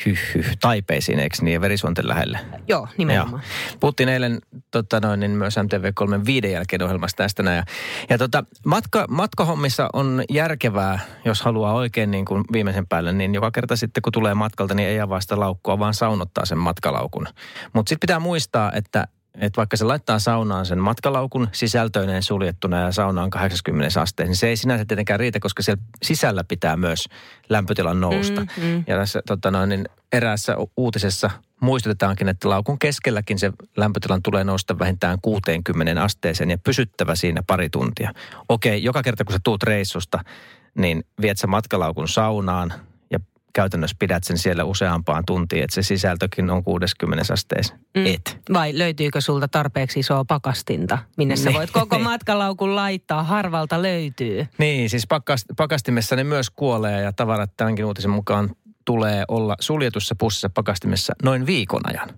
Hyh, 0.06 0.20
hyh. 0.36 0.58
Taipeisiin, 0.62 1.20
eikö 1.20 1.36
niin? 1.42 1.54
Ja 1.54 1.62
verisuonten 1.62 2.08
lähelle. 2.08 2.33
Joo, 2.68 2.88
nimenomaan. 2.98 3.44
Joo. 3.44 3.78
Puhuttiin 3.80 4.10
eilen 4.10 4.40
tota 4.72 5.00
noin, 5.00 5.20
niin 5.20 5.32
myös 5.32 5.56
MTV3 5.58 6.26
viiden 6.26 6.52
jälkeen 6.52 6.84
ohjelmasta 6.84 7.24
tästä 7.24 7.44
näin. 7.44 7.58
Ja, 7.58 7.64
ja 8.10 8.18
tota, 8.18 8.44
matka, 8.66 9.06
matkahommissa 9.10 9.90
on 9.94 10.24
järkevää, 10.30 11.00
jos 11.26 11.42
haluaa 11.42 11.74
oikein 11.74 12.12
niin 12.12 12.26
kuin 12.26 12.44
viimeisen 12.54 12.88
päälle, 12.88 13.14
niin 13.14 13.34
joka 13.34 13.52
kerta 13.52 13.76
sitten 13.76 14.02
kun 14.02 14.14
tulee 14.14 14.34
matkalta, 14.34 14.74
niin 14.74 14.90
ei 14.90 15.00
avaa 15.00 15.22
sitä 15.22 15.40
laukkua, 15.40 15.80
vaan 15.80 15.94
saunottaa 15.94 16.46
sen 16.46 16.58
matkalaukun. 16.58 17.28
Mutta 17.74 17.90
sitten 17.90 18.00
pitää 18.08 18.20
muistaa, 18.20 18.72
että 18.72 19.08
että 19.38 19.58
vaikka 19.58 19.78
se 19.78 19.86
laittaa 19.86 20.20
saunaan 20.20 20.66
sen 20.66 20.80
matkalaukun 20.80 21.48
sisältöinen 21.52 22.24
suljettuna 22.24 22.80
ja 22.80 22.92
sauna 22.92 23.24
on 23.24 23.30
80 23.30 24.02
asteen, 24.02 24.28
niin 24.28 24.36
se 24.36 24.48
ei 24.48 24.58
sinänsä 24.58 24.86
tietenkään 24.86 25.20
riitä, 25.20 25.40
koska 25.40 25.64
siellä 25.64 25.84
sisällä 26.04 26.44
pitää 26.44 26.78
myös 26.78 27.10
lämpötilan 27.50 28.02
nousta. 28.02 28.42
Mm, 28.42 28.64
mm. 28.64 28.84
Ja 28.88 28.98
tässä 28.98 29.22
tota 29.28 29.52
noin, 29.52 29.70
niin 29.70 29.86
eräässä 30.12 30.56
uutisessa 30.78 31.30
muistutetaankin, 31.60 32.30
että 32.30 32.50
laukun 32.50 32.80
keskelläkin 32.80 33.40
se 33.40 33.52
lämpötilan 33.78 34.24
tulee 34.24 34.44
nousta 34.44 34.80
vähintään 34.80 35.18
60 35.22 36.04
asteeseen 36.04 36.50
ja 36.50 36.58
pysyttävä 36.58 37.16
siinä 37.16 37.44
pari 37.48 37.70
tuntia. 37.70 38.14
Okei, 38.50 38.84
joka 38.84 39.02
kerta 39.02 39.24
kun 39.24 39.34
sä 39.34 39.40
tuut 39.44 39.64
reissusta, 39.64 40.20
niin 40.76 41.06
viet 41.22 41.38
sä 41.38 41.48
matkalaukun 41.48 42.08
saunaan 42.08 42.74
käytännössä 43.54 43.96
pidät 44.00 44.24
sen 44.24 44.38
siellä 44.38 44.64
useampaan 44.64 45.24
tuntiin, 45.28 45.64
että 45.64 45.74
se 45.74 45.82
sisältökin 45.84 46.50
on 46.50 46.64
60 46.64 47.34
asteessa. 47.34 47.74
Mm. 47.98 48.06
Et. 48.06 48.38
Vai 48.54 48.78
löytyykö 48.78 49.22
sulta 49.22 49.48
tarpeeksi 49.48 50.00
isoa 50.00 50.26
pakastinta, 50.26 50.98
minne 51.18 51.36
sä 51.36 51.50
Niin. 51.50 51.58
voit 51.58 51.72
koko 51.72 52.00
matkalaukun 52.10 52.76
laittaa? 52.76 53.24
Harvalta 53.24 53.82
löytyy. 53.82 54.48
Niin, 54.58 54.90
siis 54.90 55.08
pakast, 55.08 55.46
pakastimessa 55.58 56.16
ne 56.16 56.24
myös 56.24 56.50
kuolee 56.50 57.02
ja 57.02 57.14
tavarat 57.14 57.52
tämänkin 57.58 57.86
uutisen 57.86 58.12
mukaan 58.12 58.56
tulee 58.86 59.26
olla 59.28 59.56
suljetussa 59.60 60.16
pussissa 60.20 60.50
pakastimessa 60.50 61.14
noin 61.24 61.46
viikon 61.46 61.82
ajan. 61.84 62.10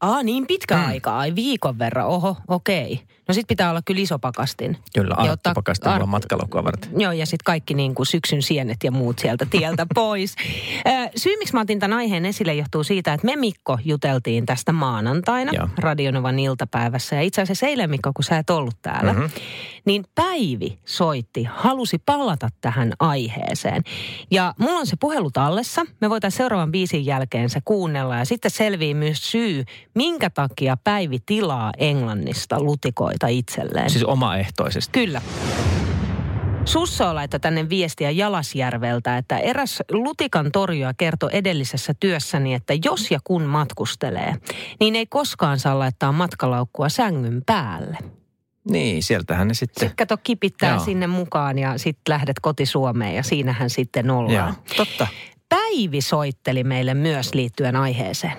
Aa, 0.00 0.22
niin 0.22 0.46
pitkä 0.46 0.76
Mm. 0.76 0.86
aika. 0.86 1.18
Ai 1.18 1.34
viikon 1.34 1.78
verran. 1.78 2.06
Oho, 2.06 2.36
okei. 2.48 3.00
No 3.28 3.34
sit 3.34 3.46
pitää 3.46 3.70
olla 3.70 3.80
kyllä 3.84 4.00
iso 4.00 4.18
pakastin. 4.18 4.76
Kyllä, 4.94 5.14
arttupakastimella 5.14 5.96
ar- 5.96 6.02
on 6.02 6.08
matkalaukua 6.08 6.64
varten. 6.64 6.90
Joo, 7.00 7.12
ja 7.12 7.26
sitten 7.26 7.44
kaikki 7.44 7.74
niin 7.74 7.94
kuin 7.94 8.06
syksyn 8.06 8.42
sienet 8.42 8.76
ja 8.84 8.90
muut 8.90 9.18
sieltä 9.18 9.46
tieltä 9.50 9.86
pois. 9.94 10.34
Syy, 11.16 11.36
miksi 11.38 11.54
mä 11.54 11.60
otin 11.60 11.78
tämän 11.78 11.98
aiheen 11.98 12.24
esille, 12.26 12.54
johtuu 12.54 12.84
siitä, 12.84 13.12
että 13.12 13.24
me 13.26 13.36
Mikko 13.36 13.78
juteltiin 13.84 14.46
tästä 14.46 14.72
maanantaina 14.72 15.52
Joo. 15.54 15.68
Radionovan 15.78 16.38
iltapäivässä. 16.38 17.16
Ja 17.16 17.22
itse 17.22 17.42
asiassa 17.42 17.66
eilen 17.66 17.90
Mikko, 17.90 18.10
kun 18.16 18.24
sä 18.24 18.38
et 18.38 18.50
ollut 18.50 18.76
täällä, 18.82 19.12
Mhm. 19.12 19.22
mm-hmm. 19.22 19.40
niin 19.84 20.04
Päivi 20.14 20.78
soitti, 20.84 21.44
halusi 21.54 21.98
palata 22.06 22.48
tähän 22.60 22.92
aiheeseen. 23.00 23.82
Ja 24.30 24.54
mulla 24.58 24.78
on 24.78 24.86
se 24.86 24.96
puhelu 25.00 25.30
tallessa. 25.30 25.84
Me 26.00 26.10
voitaisiin 26.10 26.36
seuraavan 26.38 26.72
biisin 26.72 27.06
jälkeen 27.06 27.50
se 27.50 27.60
kuunnella. 27.64 28.16
Ja 28.16 28.24
sitten 28.24 28.50
selvii 28.50 28.94
myös 28.94 29.30
syy, 29.30 29.64
minkä 29.94 30.30
takia 30.30 30.76
Päivi 30.84 31.18
tilaa 31.26 31.72
Englannista 31.78 32.60
lutikoita 32.62 33.17
itselleen. 33.26 33.90
Siis 33.90 34.04
omaehtoisesti. 34.04 35.00
Kyllä. 35.00 35.22
Susso 36.64 37.14
laittoi 37.14 37.40
tänne 37.40 37.68
viestiä 37.68 38.10
Jalasjärveltä, 38.10 39.18
että 39.18 39.38
eräs 39.38 39.82
lutikan 39.92 40.52
torjuja 40.52 40.94
kertoi 40.94 41.30
edellisessä 41.32 41.94
työssäni, 42.00 42.54
että 42.54 42.74
jos 42.84 43.10
ja 43.10 43.18
kun 43.24 43.42
matkustelee, 43.42 44.34
niin 44.80 44.96
ei 44.96 45.06
koskaan 45.06 45.58
saa 45.58 45.78
laittaa 45.78 46.12
matkalaukkua 46.12 46.88
sängyn 46.88 47.42
päälle. 47.46 47.98
Niin, 48.70 49.02
sieltähän 49.02 49.48
ne 49.48 49.54
sitten... 49.54 49.88
Sitten 49.88 50.06
kato 50.06 50.20
kipittää 50.24 50.68
Joo. 50.68 50.76
Joo. 50.76 50.84
sinne 50.84 51.06
mukaan 51.06 51.58
ja 51.58 51.78
sitten 51.78 52.12
lähdet 52.12 52.36
koti 52.42 52.66
Suomeen 52.66 53.14
ja 53.14 53.22
siinähän 53.22 53.70
sitten 53.70 54.06
Joo, 54.06 54.18
ollaan. 54.18 54.56
totta. 54.76 55.06
Päivi 55.48 56.00
soitteli 56.00 56.64
meille 56.64 56.94
myös 56.94 57.34
liittyen 57.34 57.76
aiheeseen. 57.76 58.32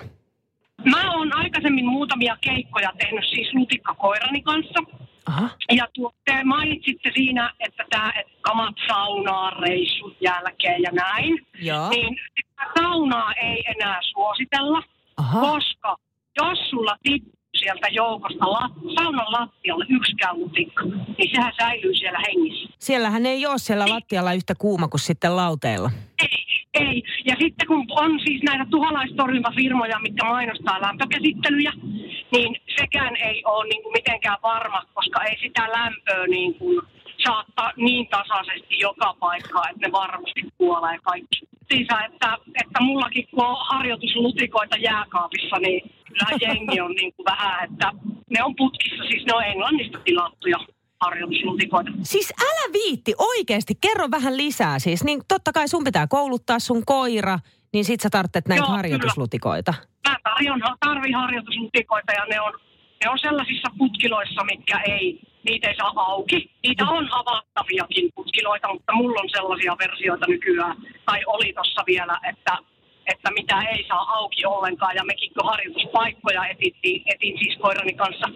Mä 0.84 1.12
oon 1.16 1.29
aikaisemmin 1.60 1.86
muutamia 1.86 2.36
keikkoja 2.40 2.92
tehnyt 2.98 3.24
siis 3.30 3.54
lutikkakoirani 3.54 4.42
kanssa. 4.42 4.80
Aha. 5.26 5.50
Ja 5.72 5.86
tuo, 5.92 6.12
te 6.24 6.44
mainitsitte 6.44 7.10
siinä, 7.14 7.52
että 7.60 7.84
tämä 7.90 8.12
et 8.16 8.26
kamat 8.40 8.74
saunaa 8.88 9.50
reissut 9.50 10.16
jälkeen 10.20 10.82
ja 10.82 10.90
näin. 10.92 11.46
Joo. 11.60 11.90
Niin 11.90 12.16
saunaa 12.78 13.32
ei 13.32 13.64
enää 13.66 13.98
suositella, 14.02 14.82
Aha. 15.16 15.40
koska 15.40 15.96
jos 16.36 16.70
sulla 16.70 16.96
tippuu 17.02 17.39
sieltä 17.60 17.88
joukosta 17.90 18.52
lat, 18.52 18.72
saunan 18.94 19.32
lattialle 19.32 19.86
yksikään 19.88 20.40
lutikka, 20.40 20.84
niin 21.18 21.30
sehän 21.34 21.52
säilyy 21.60 21.94
siellä 21.94 22.20
hengissä. 22.28 22.68
Siellähän 22.78 23.26
ei 23.26 23.46
ole 23.46 23.58
siellä 23.58 23.88
lattialla 23.88 24.32
yhtä 24.32 24.54
kuuma 24.58 24.88
kuin 24.88 25.00
sitten 25.00 25.36
lauteilla. 25.36 25.90
Ei, 26.22 26.44
ei. 26.74 27.02
Ja 27.24 27.36
sitten 27.40 27.66
kun 27.66 27.86
on 27.90 28.20
siis 28.24 28.42
näitä 28.42 28.66
tuholaistorjuntafirmoja, 28.70 29.98
mitkä 29.98 30.24
mainostaa 30.24 30.80
lämpökäsittelyjä, 30.80 31.72
niin 32.32 32.56
sekään 32.78 33.16
ei 33.16 33.42
ole 33.44 33.68
niin 33.68 33.82
kuin 33.82 33.92
mitenkään 33.92 34.38
varma, 34.42 34.82
koska 34.94 35.24
ei 35.24 35.36
sitä 35.42 35.62
lämpöä 35.62 36.26
niin 36.26 36.54
kuin 36.54 36.82
saattaa 37.24 37.72
niin 37.76 38.06
tasaisesti 38.08 38.78
joka 38.78 39.14
paikkaan, 39.20 39.70
että 39.70 39.86
ne 39.86 39.92
varmasti 39.92 40.40
kuolee 40.58 40.98
kaikki. 41.02 41.38
Siis, 41.72 41.88
että, 42.06 42.38
että 42.62 42.80
mullakin 42.80 43.28
kun 43.30 43.44
on 43.44 43.56
harjoituslutikoita 43.60 44.76
jääkaapissa, 44.76 45.56
niin 45.58 45.90
kyllähän 46.10 46.38
jengi 46.40 46.80
on 46.80 46.92
niin 46.92 47.12
kuin 47.14 47.24
vähän, 47.24 47.64
että 47.64 47.92
ne 48.30 48.44
on 48.44 48.56
putkissa, 48.56 49.04
siis 49.04 49.26
ne 49.26 49.34
on 49.34 49.44
Englannista 49.44 49.98
tilattuja 50.04 50.58
harjoituslutikoita. 51.00 51.90
Siis 52.02 52.32
älä 52.42 52.72
viitti, 52.72 53.14
oikeasti, 53.18 53.74
kerro 53.80 54.10
vähän 54.10 54.36
lisää 54.36 54.78
siis. 54.78 55.04
Niin 55.04 55.20
totta 55.28 55.52
kai 55.52 55.68
sun 55.68 55.84
pitää 55.84 56.06
kouluttaa 56.06 56.58
sun 56.58 56.82
koira, 56.86 57.38
niin 57.72 57.84
sit 57.84 58.00
sä 58.00 58.10
tarvitset 58.10 58.48
näitä 58.48 58.64
Joo, 58.64 58.76
harjoituslutikoita. 58.76 59.74
mä 60.08 60.16
tarjon, 60.24 60.60
tarvin 60.80 61.14
harjoituslutikoita 61.14 62.12
ja 62.12 62.24
ne 62.24 62.40
on, 62.40 62.52
ne 63.04 63.10
on 63.10 63.18
sellaisissa 63.18 63.70
putkiloissa, 63.78 64.44
mitkä 64.44 64.80
ei, 64.80 65.20
niitä 65.44 65.68
ei 65.68 65.76
saa 65.76 65.92
auki. 65.96 66.50
Niitä 66.62 66.84
on 66.84 67.08
avattaviakin 67.12 68.10
putkiloita, 68.14 68.72
mutta 68.72 68.92
mulla 68.92 69.20
on 69.20 69.30
sellaisia 69.30 69.76
versioita 69.78 70.26
nykyään, 70.28 70.76
tai 71.06 71.20
oli 71.26 71.52
tossa 71.52 71.82
vielä, 71.86 72.18
että, 72.28 72.58
että 73.06 73.30
mitä 73.30 73.62
ei 73.62 73.84
saa 73.88 74.12
auki 74.16 74.46
ollenkaan. 74.46 74.96
Ja 74.96 75.04
mekin 75.04 75.30
kun 75.34 75.50
harjoituspaikkoja 75.50 76.46
etittiin, 76.46 77.02
etin 77.06 77.38
siis 77.38 77.56
koirani 77.58 77.92
kanssa, 77.92 78.28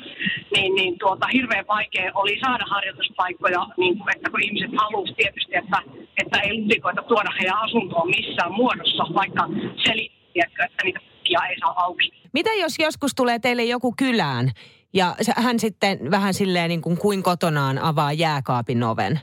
niin, 0.56 0.74
niin 0.74 0.98
tuota, 0.98 1.26
hirveän 1.32 1.66
vaikea 1.66 2.12
oli 2.14 2.40
saada 2.44 2.64
harjoituspaikkoja, 2.70 3.66
niin 3.76 3.98
kuin, 3.98 4.16
että 4.16 4.30
kun 4.30 4.42
ihmiset 4.42 4.70
halusivat 4.76 5.16
tietysti, 5.16 5.56
että, 5.56 5.78
että 6.22 6.40
ei 6.40 6.62
lutikoita 6.62 7.02
tuoda 7.02 7.30
heidän 7.38 7.58
asuntoon 7.58 8.08
missään 8.08 8.52
muodossa, 8.52 9.04
vaikka 9.14 9.48
selitti, 9.84 10.40
että 10.44 10.84
niitä 10.84 11.00
ei 11.48 11.58
saa 11.60 11.74
auki. 11.76 12.12
Mitä 12.32 12.50
jos 12.60 12.78
joskus 12.78 13.14
tulee 13.14 13.38
teille 13.38 13.64
joku 13.64 13.94
kylään 13.98 14.50
ja 14.94 15.14
hän 15.36 15.58
sitten 15.58 16.10
vähän 16.10 16.34
silleen 16.34 16.68
niin 16.68 16.82
kuin, 16.82 16.98
kuin 16.98 17.22
kotonaan 17.22 17.78
avaa 17.78 18.12
jääkaapin 18.12 18.82
oven? 18.82 19.20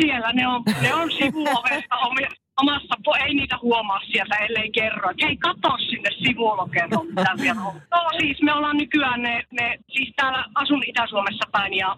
Siellä 0.00 0.32
ne 0.32 0.48
on, 0.48 0.62
ne 0.82 0.94
on 0.94 1.12
sivuovesta 1.12 1.96
omi- 1.96 2.45
omassa, 2.62 2.94
po- 3.04 3.26
ei 3.26 3.34
niitä 3.34 3.58
huomaa 3.62 4.00
sieltä, 4.00 4.36
ellei 4.36 4.70
kerro. 4.70 5.10
Hei, 5.22 5.36
katso 5.36 5.68
sinne 5.78 6.10
sivulokerroon, 6.10 7.06
mitä 7.06 7.32
siellä 7.42 7.62
on. 7.62 7.74
No 7.90 7.98
siis 8.20 8.42
me 8.42 8.52
ollaan 8.54 8.76
nykyään 8.76 9.22
ne, 9.22 9.42
ne 9.50 9.78
siis 9.88 10.12
täällä 10.16 10.44
asun 10.54 10.82
Itä-Suomessa 10.86 11.48
päin 11.52 11.74
ja, 11.74 11.96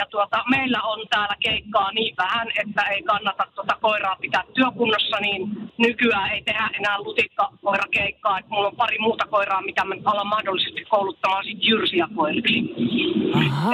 ja 0.00 0.06
tuota, 0.10 0.44
meillä 0.50 0.82
on 0.82 1.06
täällä 1.10 1.36
keikkaa 1.40 1.92
niin 1.92 2.14
vähän, 2.16 2.48
että 2.66 2.82
ei 2.82 3.02
kannata 3.02 3.44
tuota 3.54 3.76
koiraa 3.80 4.16
pitää 4.20 4.44
työkunnossa, 4.54 5.20
niin 5.20 5.70
nykyään 5.78 6.30
ei 6.30 6.42
tehdä 6.42 6.70
enää 6.78 6.98
lutikkakoirakeikkaa. 6.98 8.38
Et 8.38 8.48
mulla 8.48 8.68
on 8.68 8.76
pari 8.76 8.98
muuta 8.98 9.26
koiraa, 9.26 9.62
mitä 9.62 9.84
me 9.84 9.96
ollaan 10.04 10.26
mahdollisesti 10.26 10.84
kouluttamaan 10.84 11.44
sit 11.44 11.58
jyrsiä 11.60 12.08
koiriksi. 12.16 12.58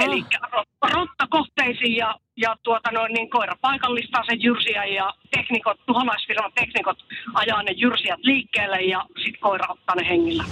Eli 0.05 0.23
rottakohteisiin 1.85 1.97
ja, 1.97 2.15
ja 2.37 2.55
tuota 2.63 2.91
noin, 2.91 3.13
niin 3.13 3.29
koira 3.29 3.53
paikallistaa 3.61 4.23
sen 4.25 4.41
jyrsiä 4.41 4.85
ja 4.85 5.13
teknikot, 5.31 5.79
tuholaisfirman 5.85 6.51
teknikot 6.55 6.97
ajaa 7.33 7.63
ne 7.63 7.71
jyrsijät 7.71 8.19
liikkeelle 8.23 8.81
ja 8.81 9.05
sitten 9.15 9.41
koira 9.41 9.65
ottaa 9.69 9.95
ne 9.95 10.09
hengillä. 10.09 10.43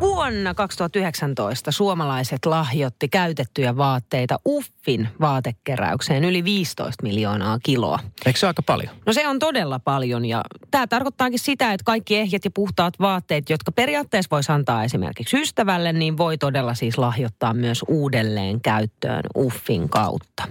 Vuonna 0.00 0.54
2019 0.54 1.72
suomalaiset 1.72 2.46
lahjoitti 2.46 3.08
käytettyjä 3.08 3.76
vaatteita 3.76 4.38
Uffin 4.48 5.08
vaatekeräykseen 5.20 6.24
yli 6.24 6.44
15 6.44 7.02
miljoonaa 7.02 7.58
kiloa. 7.62 7.98
Eikö 8.26 8.38
se 8.38 8.46
aika 8.46 8.62
paljon? 8.62 8.94
No 9.06 9.12
se 9.12 9.28
on 9.28 9.38
todella 9.38 9.78
paljon 9.78 10.24
ja 10.24 10.42
tämä 10.70 10.86
tarkoittaakin 10.86 11.38
sitä, 11.38 11.72
että 11.72 11.84
kaikki 11.84 12.16
ehjät 12.16 12.44
ja 12.44 12.50
puhtaat 12.50 12.94
vaatteet, 13.00 13.50
jotka 13.50 13.72
periaatteessa 13.72 14.28
voisi 14.30 14.52
antaa 14.52 14.84
esimerkiksi 14.84 15.40
ystävälle, 15.40 15.92
niin 15.92 16.16
voi 16.16 16.38
todella 16.38 16.74
siis 16.74 16.98
lahjoittaa 16.98 17.54
myös 17.54 17.84
uudelleen 17.88 18.60
käyttöön 18.60 19.22
Uffin 19.36 19.88
kautta. 19.88 20.42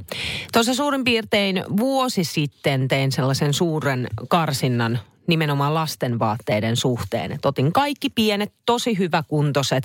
Tuossa 0.54 0.74
suurin 0.74 1.04
piirtein 1.04 1.64
vuosi 1.78 2.24
sitten 2.24 2.88
tein 2.88 3.12
sellaisen 3.12 3.54
suuren 3.54 4.08
karsinnan 4.28 5.00
nimenomaan 5.28 5.74
lasten 5.74 6.20
vaatteiden 6.20 6.76
suhteen. 6.76 7.32
Et 7.32 7.46
otin 7.46 7.74
kaikki 7.74 8.10
pienet, 8.10 8.54
tosi 8.66 8.98
hyväkuntoiset, 8.98 9.84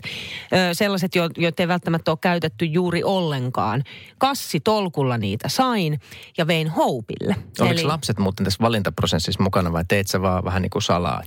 sellaiset, 0.73 1.15
jo- 1.15 1.31
joita 1.37 1.63
ei 1.63 1.69
välttämättä 1.69 2.11
ole 2.11 2.19
käytetty 2.21 2.65
juuri 2.65 3.03
ollenkaan. 3.05 3.85
Kassi 4.19 4.61
tolkulla 4.61 5.19
niitä 5.19 5.49
sain 5.49 6.01
ja 6.39 6.47
vein 6.47 6.69
Houpille. 6.69 7.37
Oliko 7.61 7.89
lapset 7.89 8.19
muuten 8.19 8.45
tässä 8.45 8.63
valintaprosessissa 8.63 9.43
mukana 9.43 9.73
vai 9.73 9.85
teit 9.89 10.07
sä 10.09 10.23
vaan 10.23 10.45
vähän 10.45 10.63
niin 10.63 10.71
kuin 10.71 10.83
salaa? 10.83 11.23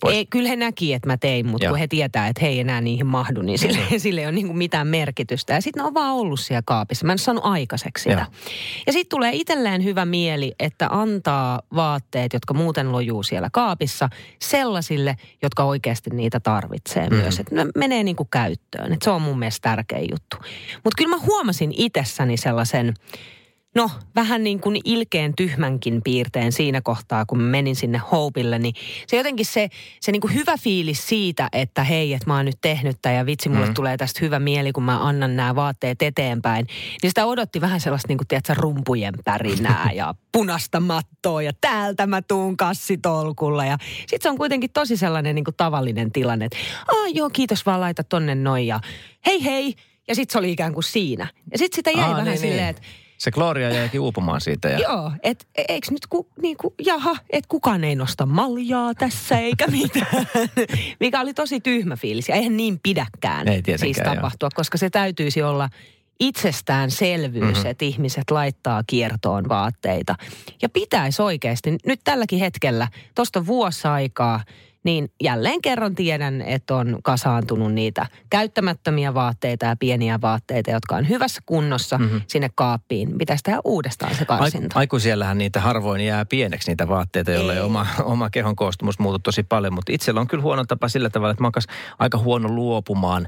Pois. 0.00 0.16
Ei, 0.16 0.26
kyllä 0.26 0.48
he 0.48 0.56
näki, 0.56 0.94
että 0.94 1.06
mä 1.06 1.16
tein, 1.16 1.46
mutta 1.46 1.64
Joo. 1.64 1.72
kun 1.72 1.78
he 1.78 1.86
tietää, 1.86 2.28
että 2.28 2.40
he 2.42 2.48
ei 2.48 2.60
enää 2.60 2.80
niihin 2.80 3.06
mahdu, 3.06 3.42
niin 3.42 3.58
sille, 3.58 3.78
sille 3.98 4.20
ei 4.20 4.26
ole 4.26 4.34
niin 4.34 4.46
kuin 4.46 4.58
mitään 4.58 4.86
merkitystä. 4.86 5.52
Ja 5.52 5.60
sitten 5.60 5.82
ne 5.82 5.86
on 5.86 5.94
vaan 5.94 6.14
ollut 6.14 6.40
siellä 6.40 6.62
kaapissa. 6.64 7.06
Mä 7.06 7.12
en 7.12 7.18
saanut 7.18 7.44
aikaiseksi 7.46 8.02
sitä. 8.02 8.16
Joo. 8.16 8.26
Ja 8.86 8.92
sitten 8.92 9.10
tulee 9.10 9.30
itselleen 9.34 9.84
hyvä 9.84 10.04
mieli, 10.04 10.54
että 10.58 10.88
antaa 10.90 11.62
vaatteet, 11.74 12.32
jotka 12.32 12.54
muuten 12.54 12.92
lojuu 12.92 13.22
siellä 13.22 13.48
kaapissa, 13.52 14.08
sellaisille, 14.42 15.16
jotka 15.42 15.64
oikeasti 15.64 16.10
niitä 16.10 16.40
tarvitsee 16.40 17.08
mm. 17.08 17.16
myös. 17.16 17.40
Että 17.40 17.54
ne 17.54 17.66
menee 17.76 18.02
niin 18.02 18.16
kuin 18.16 18.28
käyttöön. 18.30 18.92
Et 18.92 19.02
se 19.02 19.10
on 19.10 19.22
mun 19.22 19.38
mielestä 19.38 19.70
tärkeä 19.70 19.98
juttu. 19.98 20.36
Mutta 20.84 20.96
kyllä 20.98 21.16
mä 21.16 21.22
huomasin 21.22 21.74
itsessäni 21.76 22.36
sellaisen 22.36 22.94
no 23.74 23.90
vähän 24.14 24.44
niin 24.44 24.60
kuin 24.60 24.80
ilkeen 24.84 25.36
tyhmänkin 25.36 26.02
piirteen 26.02 26.52
siinä 26.52 26.80
kohtaa, 26.80 27.26
kun 27.26 27.40
menin 27.40 27.76
sinne 27.76 28.00
Hopeille, 28.12 28.58
niin 28.58 28.74
se 29.06 29.16
jotenkin 29.16 29.46
se, 29.46 29.68
se 30.00 30.12
niin 30.12 30.20
kuin 30.20 30.34
hyvä 30.34 30.56
fiilis 30.56 31.08
siitä, 31.08 31.48
että 31.52 31.84
hei, 31.84 32.12
että 32.12 32.26
mä 32.26 32.36
oon 32.36 32.44
nyt 32.44 32.58
tehnyt 32.60 32.98
tämän 33.02 33.16
ja 33.16 33.26
vitsi, 33.26 33.48
mulle 33.48 33.66
mm. 33.66 33.74
tulee 33.74 33.96
tästä 33.96 34.20
hyvä 34.22 34.38
mieli, 34.38 34.72
kun 34.72 34.82
mä 34.82 35.06
annan 35.06 35.36
nämä 35.36 35.54
vaatteet 35.54 36.02
eteenpäin. 36.02 36.66
Niin 37.02 37.10
sitä 37.10 37.26
odotti 37.26 37.60
vähän 37.60 37.80
sellaista 37.80 38.08
niin 38.08 38.18
kuin, 38.18 38.28
tiedätkö, 38.28 38.54
rumpujen 38.54 39.14
pärinää 39.24 39.90
ja 39.94 40.14
punasta 40.32 40.80
mattoa 40.80 41.42
ja 41.42 41.52
täältä 41.60 42.06
mä 42.06 42.22
tuun 42.22 42.56
kassitolkulla. 42.56 43.64
Ja 43.64 43.78
sit 44.06 44.22
se 44.22 44.28
on 44.28 44.38
kuitenkin 44.38 44.70
tosi 44.72 44.96
sellainen 44.96 45.34
niin 45.34 45.44
kuin 45.44 45.56
tavallinen 45.56 46.12
tilanne, 46.12 46.44
että 46.44 46.58
Aa, 46.88 47.08
joo, 47.14 47.30
kiitos 47.30 47.66
vaan 47.66 47.80
laita 47.80 48.04
tonne 48.04 48.34
noin 48.34 48.66
ja 48.66 48.80
hei 49.26 49.44
hei. 49.44 49.74
Ja 50.08 50.14
sit 50.14 50.30
se 50.30 50.38
oli 50.38 50.52
ikään 50.52 50.74
kuin 50.74 50.84
siinä. 50.84 51.28
Ja 51.52 51.58
sit 51.58 51.72
sitä 51.72 51.90
jäi 51.90 52.04
Aa, 52.04 52.10
vähän 52.10 52.24
niin, 52.24 52.38
silleen, 52.38 52.58
niin. 52.58 52.68
että 52.68 52.82
Se 53.20 53.30
Gloria 53.30 53.70
jäikin 53.70 54.00
uupumaan 54.00 54.40
siitä. 54.40 54.68
Ja... 54.68 54.78
Joo, 54.78 55.12
että 55.22 55.44
eikö 55.68 55.86
nyt 55.90 56.06
ku, 56.06 56.28
niinku, 56.42 56.74
jaha, 56.84 57.16
että 57.30 57.48
kukaan 57.48 57.84
ei 57.84 57.94
nosta 57.94 58.26
maljaa 58.26 58.94
tässä 58.94 59.38
eikä 59.38 59.66
mitään. 59.66 60.26
Mikä 61.00 61.20
oli 61.20 61.34
tosi 61.34 61.60
tyhmä 61.60 61.96
fiilis. 61.96 62.28
Ja 62.28 62.34
eihän 62.34 62.56
niin 62.56 62.80
pidäkään 62.82 63.48
Ei 63.48 63.62
siis 63.76 63.96
joo. 63.96 64.14
tapahtua, 64.14 64.48
koska 64.54 64.78
se 64.78 64.90
täytyisi 64.90 65.42
olla 65.42 65.68
itsestäänselvyys, 66.20 67.42
Mhm. 67.44 67.52
mm-hmm. 67.56 67.70
että 67.70 67.84
ihmiset 67.84 68.30
laittaa 68.30 68.82
kiertoon 68.86 69.48
vaatteita. 69.48 70.14
Ja 70.62 70.68
pitäisi 70.68 71.22
oikeasti, 71.22 71.76
nyt 71.86 72.00
tälläkin 72.04 72.38
hetkellä, 72.38 72.88
tuosta 73.14 73.46
vuosi 73.46 73.88
aikaa, 73.88 74.40
niin 74.84 75.12
jälleen 75.22 75.62
kerran 75.62 75.94
tiedän, 75.94 76.42
että 76.42 76.74
on 76.76 76.98
kasaantunut 77.02 77.72
niitä 77.72 78.06
käyttämättömiä 78.30 79.14
vaatteita 79.14 79.66
ja 79.66 79.76
pieniä 79.76 80.20
vaatteita, 80.20 80.70
jotka 80.70 80.96
on 80.96 81.08
hyvässä 81.08 81.42
kunnossa 81.46 81.98
Mhm. 81.98 82.04
mm-hmm. 82.04 82.20
sinne 82.26 82.50
kaappiin. 82.54 83.18
Pitäisi 83.18 83.42
tehdä 83.42 83.58
uudestaan 83.64 84.14
se 84.14 84.24
karsinta. 84.24 84.78
aikuisiellähän 84.78 85.38
niitä 85.38 85.60
harvoin 85.60 86.00
jää 86.00 86.24
pieneksi 86.24 86.70
niitä 86.70 86.88
vaatteita, 86.88 87.30
joilla 87.30 87.54
ei 87.54 87.60
oma, 87.60 87.86
oma 88.02 88.30
kehon 88.30 88.56
koostumus 88.56 88.98
muutu 88.98 89.18
tosi 89.18 89.42
paljon. 89.42 89.74
Mutta 89.74 89.92
itsellä 89.92 90.20
on 90.20 90.26
kyllä 90.26 90.42
huono 90.42 90.64
tapa 90.64 90.88
sillä 90.88 91.10
tavalla, 91.10 91.30
että 91.32 91.42
mä 91.42 91.46
oon 91.46 91.62
aika 91.98 92.18
huono 92.18 92.48
luopumaan 92.48 93.26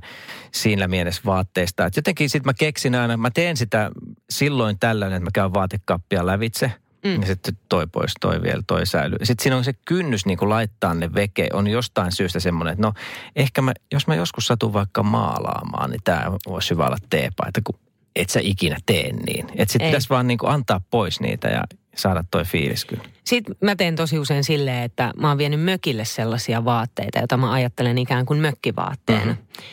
siinä 0.53 0.89
mielessä 0.89 1.23
vaatteista. 1.27 1.87
Et 1.87 1.97
jotenkin 1.97 2.31
sitten 2.31 2.49
mä 2.49 2.55
keksin 2.59 2.95
aina, 2.95 3.17
mä 3.17 3.31
teen 3.31 3.57
sitä 3.57 3.91
silloin 4.31 4.79
tällöin, 4.79 5.13
että 5.13 5.25
mä 5.25 5.31
käyn 5.35 5.55
vaatekappia 5.55 6.27
lävitse. 6.27 6.73
Mm. 7.05 7.21
Ja 7.21 7.27
sitten 7.27 7.59
toi 7.69 7.87
pois, 7.87 8.13
toi 8.21 8.43
vielä, 8.43 8.63
toi 8.67 8.87
säilyy. 8.87 9.19
Sitten 9.23 9.43
siinä 9.43 9.57
on 9.57 9.65
se 9.65 9.73
kynnys 9.85 10.27
niin 10.27 10.39
kuin 10.39 10.49
laittaa 10.49 10.95
ne 10.95 11.15
veke. 11.15 11.49
On 11.53 11.67
jostain 11.69 12.13
syystä 12.13 12.41
semmoinen, 12.41 12.73
että 12.73 12.87
no 12.87 12.93
ehkä 13.37 13.63
mä, 13.63 13.73
jos 13.93 14.07
mä 14.07 14.15
joskus 14.15 14.47
satun 14.47 14.73
vaikka 14.73 15.03
maalaamaan, 15.03 15.91
niin 15.91 16.01
tämä 16.05 16.33
voisi 16.47 16.71
hyvä 16.71 16.87
olla 16.87 16.97
teepaita, 17.11 17.61
kun 17.65 17.79
et 18.17 18.31
sä 18.31 18.41
ikinä 18.43 18.77
tee 18.87 19.13
niin. 19.13 19.47
Että 19.55 19.73
sitten 19.73 19.89
pitäisi 19.89 20.09
vaan 20.09 20.27
niin 20.27 20.39
kuin 20.39 20.53
antaa 20.53 20.81
pois 20.91 21.21
niitä 21.21 21.49
ja 21.49 21.65
saada 21.97 22.25
toi 22.31 22.45
fiilis 22.45 22.85
kyllä. 22.85 23.05
Sitten 23.25 23.57
mä 23.61 23.77
teen 23.77 23.97
tosi 23.97 24.19
usein 24.19 24.45
silleen, 24.45 24.83
että 24.83 25.13
mä 25.17 25.29
oon 25.29 25.39
vienyt 25.39 25.61
mökille 25.61 26.05
sellaisia 26.05 26.65
vaatteita, 26.65 27.19
joita 27.19 27.37
mä 27.37 27.53
ajattelen 27.53 27.99
ikään 27.99 28.27
kuin 28.27 28.41
mökkivaatteena. 28.41 29.25
Mm-hmm. 29.25 29.65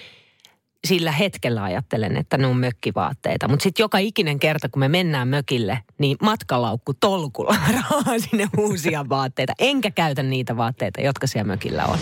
Sillä 0.88 1.12
hetkellä 1.12 1.63
ajattelen, 1.63 2.17
että 2.17 2.38
ne 2.38 2.48
on 2.48 2.57
mökkivaatteita. 2.57 3.48
Mutta 3.48 3.63
sitten 3.63 3.83
joka 3.83 3.98
ikinen 3.98 4.39
kerta, 4.39 4.69
kun 4.69 4.79
me 4.79 4.88
mennään 4.89 5.27
mökille, 5.27 5.79
niin 5.98 6.17
matkalaukku 6.21 6.93
tolkulla 6.93 7.55
rahaa 7.75 8.19
sinne 8.19 8.48
uusia 8.57 9.09
vaatteita. 9.09 9.53
Enkä 9.59 9.91
käytä 9.91 10.24
niitä 10.24 10.57
vaatteita, 10.57 11.01
jotka 11.01 11.27
siellä 11.27 11.48
mökillä 11.48 11.86
on. 11.86 12.00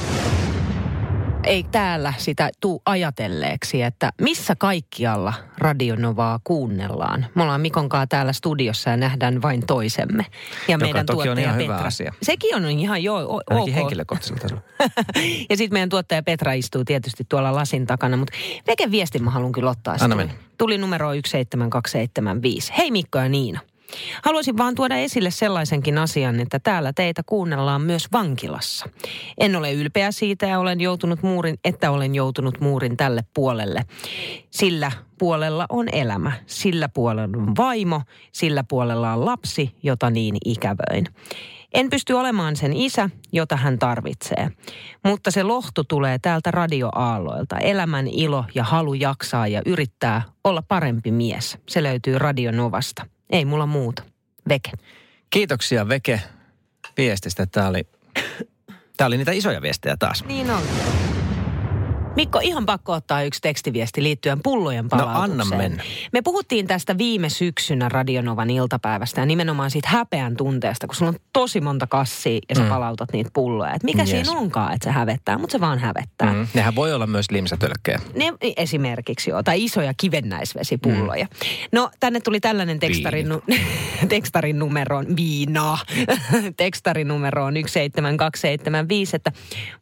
Ei 1.48 1.64
täällä 1.64 2.14
sitä 2.18 2.50
tuu 2.60 2.82
ajatelleeksi, 2.86 3.82
että 3.82 4.12
missä 4.22 4.56
kaikkialla 4.56 5.34
Radionovaa 5.58 6.40
kuunnellaan. 6.44 7.26
Me 7.36 7.44
ollaan 7.44 7.62
Mikon 7.62 7.90
kanssa 7.90 8.08
täällä 8.08 8.34
studiossa 8.34 8.90
ja 8.90 8.98
nähdään 8.98 9.42
vain 9.42 9.66
toisemme. 9.66 10.26
Ja 10.68 10.74
Joka 10.74 10.86
meidän 10.86 11.06
toki 11.06 11.18
on 11.20 11.24
tuottaja 11.26 11.46
ihan 11.46 11.58
Petra. 11.58 11.76
hyvä 11.76 11.88
asia. 11.88 12.14
Sekin 12.22 12.56
on 12.56 12.66
ihan 12.66 13.04
joo, 13.04 13.20
o- 13.20 13.42
ok. 13.62 13.74
henkilökohtaisella 13.74 14.42
tasolla. 14.42 14.62
ja 15.50 15.58
sitten 15.58 15.76
meidän 15.76 15.90
tuottaja 15.90 16.24
Petra 16.24 16.54
istuu 16.54 16.84
tietysti 16.86 17.26
tuolla 17.30 17.56
lasin 17.56 17.88
takana, 17.88 18.18
mutta 18.18 18.34
Veke 18.68 18.92
viestin 18.92 19.24
mä 19.24 19.32
haluan 19.32 19.52
kyllä 19.52 19.70
ottaa. 19.70 19.96
Anna. 20.00 20.30
Tuli 20.58 20.78
numero 20.78 21.10
17275. 21.10 22.74
Hei 22.78 22.92
Mikko 22.92 23.20
ja 23.20 23.30
Niina. 23.30 23.60
Haluaisin 24.24 24.58
vaan 24.58 24.76
tuoda 24.76 24.96
esille 24.96 25.32
sellaisenkin 25.32 25.98
asian, 25.98 26.40
että 26.40 26.60
täällä 26.60 26.94
teitä 26.94 27.22
kuunnellaan 27.26 27.82
myös 27.82 28.08
vankilassa. 28.14 28.90
En 29.38 29.56
ole 29.56 29.74
ylpeä 29.74 30.12
siitä 30.12 30.46
ja 30.46 30.60
olen 30.60 30.82
joutunut 30.82 31.24
muurin, 31.24 31.56
että 31.64 31.92
olen 31.92 32.16
joutunut 32.16 32.60
muurin 32.60 32.98
tälle 32.98 33.22
puolelle. 33.34 33.86
Sillä 34.50 34.92
puolella 35.20 35.66
on 35.70 35.90
elämä, 35.92 36.32
sillä 36.46 36.90
puolella 36.90 37.38
on 37.38 37.56
vaimo, 37.58 38.02
sillä 38.32 38.64
puolella 38.64 39.14
on 39.14 39.26
lapsi, 39.26 39.76
jota 39.84 40.10
niin 40.10 40.38
ikävöin. 40.46 41.08
En 41.74 41.90
pysty 41.90 42.14
olemaan 42.14 42.56
sen 42.56 42.74
isä, 42.74 43.10
jota 43.32 43.56
hän 43.56 43.80
tarvitsee. 43.80 44.50
Mutta 45.04 45.32
se 45.32 45.44
lohtu 45.44 45.84
tulee 45.84 46.20
täältä 46.20 46.52
radioaalloilta. 46.52 47.58
Elämän 47.58 48.08
ilo 48.08 48.46
ja 48.56 48.64
halu 48.64 48.94
jaksaa 48.94 49.48
ja 49.48 49.62
yrittää 49.66 50.22
olla 50.44 50.62
parempi 50.62 51.12
mies. 51.12 51.58
Se 51.68 51.84
löytyy 51.84 52.20
Radionovasta. 52.20 53.06
Ei 53.30 53.46
mulla 53.46 53.66
muuta. 53.66 54.04
Veke. 54.50 54.72
Kiitoksia 55.30 55.90
Veke 55.90 56.22
viestistä. 56.98 57.46
Tämä 57.46 57.68
oli, 57.68 57.88
tämä 58.98 59.06
oli 59.08 59.18
niitä 59.18 59.32
isoja 59.32 59.62
viestejä 59.62 59.98
taas. 59.98 60.24
Niin 60.24 60.52
on. 60.52 60.62
Mikko, 62.18 62.40
ihan 62.44 62.66
pakko 62.66 62.94
ottaa 62.94 63.22
yksi 63.24 63.42
tekstiviesti 63.42 64.04
liittyen 64.04 64.40
pullojen 64.44 64.90
palautukseen. 64.90 65.38
No, 65.38 65.44
anna 65.44 65.58
mennä. 65.58 65.84
Me 66.14 66.22
puhuttiin 66.22 66.68
tästä 66.68 66.98
viime 66.98 67.30
syksynä 67.30 67.90
Radionovan 67.90 68.50
iltapäivästä 68.50 69.22
ja 69.22 69.26
nimenomaan 69.26 69.72
siitä 69.72 69.90
häpeän 69.90 70.38
tunteesta, 70.38 70.88
kun 70.88 70.96
sulla 70.96 71.10
on 71.10 71.18
tosi 71.34 71.62
monta 71.62 71.88
kassia 71.88 72.40
ja 72.50 72.56
sä 72.56 72.62
Mm. 72.64 72.70
palautat 72.70 73.10
niitä 73.14 73.30
pulloja. 73.34 73.74
Et 73.74 73.84
mikä 73.84 74.02
Yes. 74.02 74.10
siinä 74.10 74.32
onkaan, 74.32 74.74
että 74.74 74.84
se 74.84 74.92
hävettää, 74.92 75.38
mutta 75.38 75.52
se 75.52 75.60
vaan 75.60 75.80
hävettää. 75.80 76.34
Mm. 76.34 76.48
Nehän 76.54 76.76
voi 76.76 76.94
olla 76.94 77.08
myös 77.08 77.32
limsätölkkejä. 77.32 78.00
Ne 78.16 78.34
esimerkiksi 78.58 79.30
joo, 79.30 79.44
tai 79.44 79.64
isoja 79.64 79.94
kivennäisvesipulloja. 79.98 81.26
Mm. 81.26 81.48
No 81.72 81.90
tänne 82.00 82.20
tuli 82.20 82.40
tällainen 82.40 82.80
tekstarin, 82.80 83.30
nu- 83.30 83.44
tekstarin 84.10 84.60
numeroon, 84.60 85.06
viinaa, 85.16 85.78
tekstarin 86.58 87.08
numeroon 87.08 87.54
17275, 87.54 89.16
että 89.16 89.32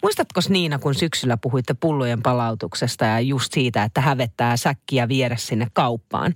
muistatko 0.04 0.42
Niina, 0.50 0.80
kun 0.80 0.96
syksyllä 0.96 1.38
puhuitte 1.38 1.74
pullojen 1.80 2.22
palautuksesta 2.26 3.06
ja 3.06 3.20
just 3.20 3.54
siitä, 3.54 3.84
että 3.84 4.02
hävettää 4.02 4.58
säkkiä 4.58 5.08
viedä 5.08 5.36
sinne 5.36 5.68
kauppaan. 5.74 6.34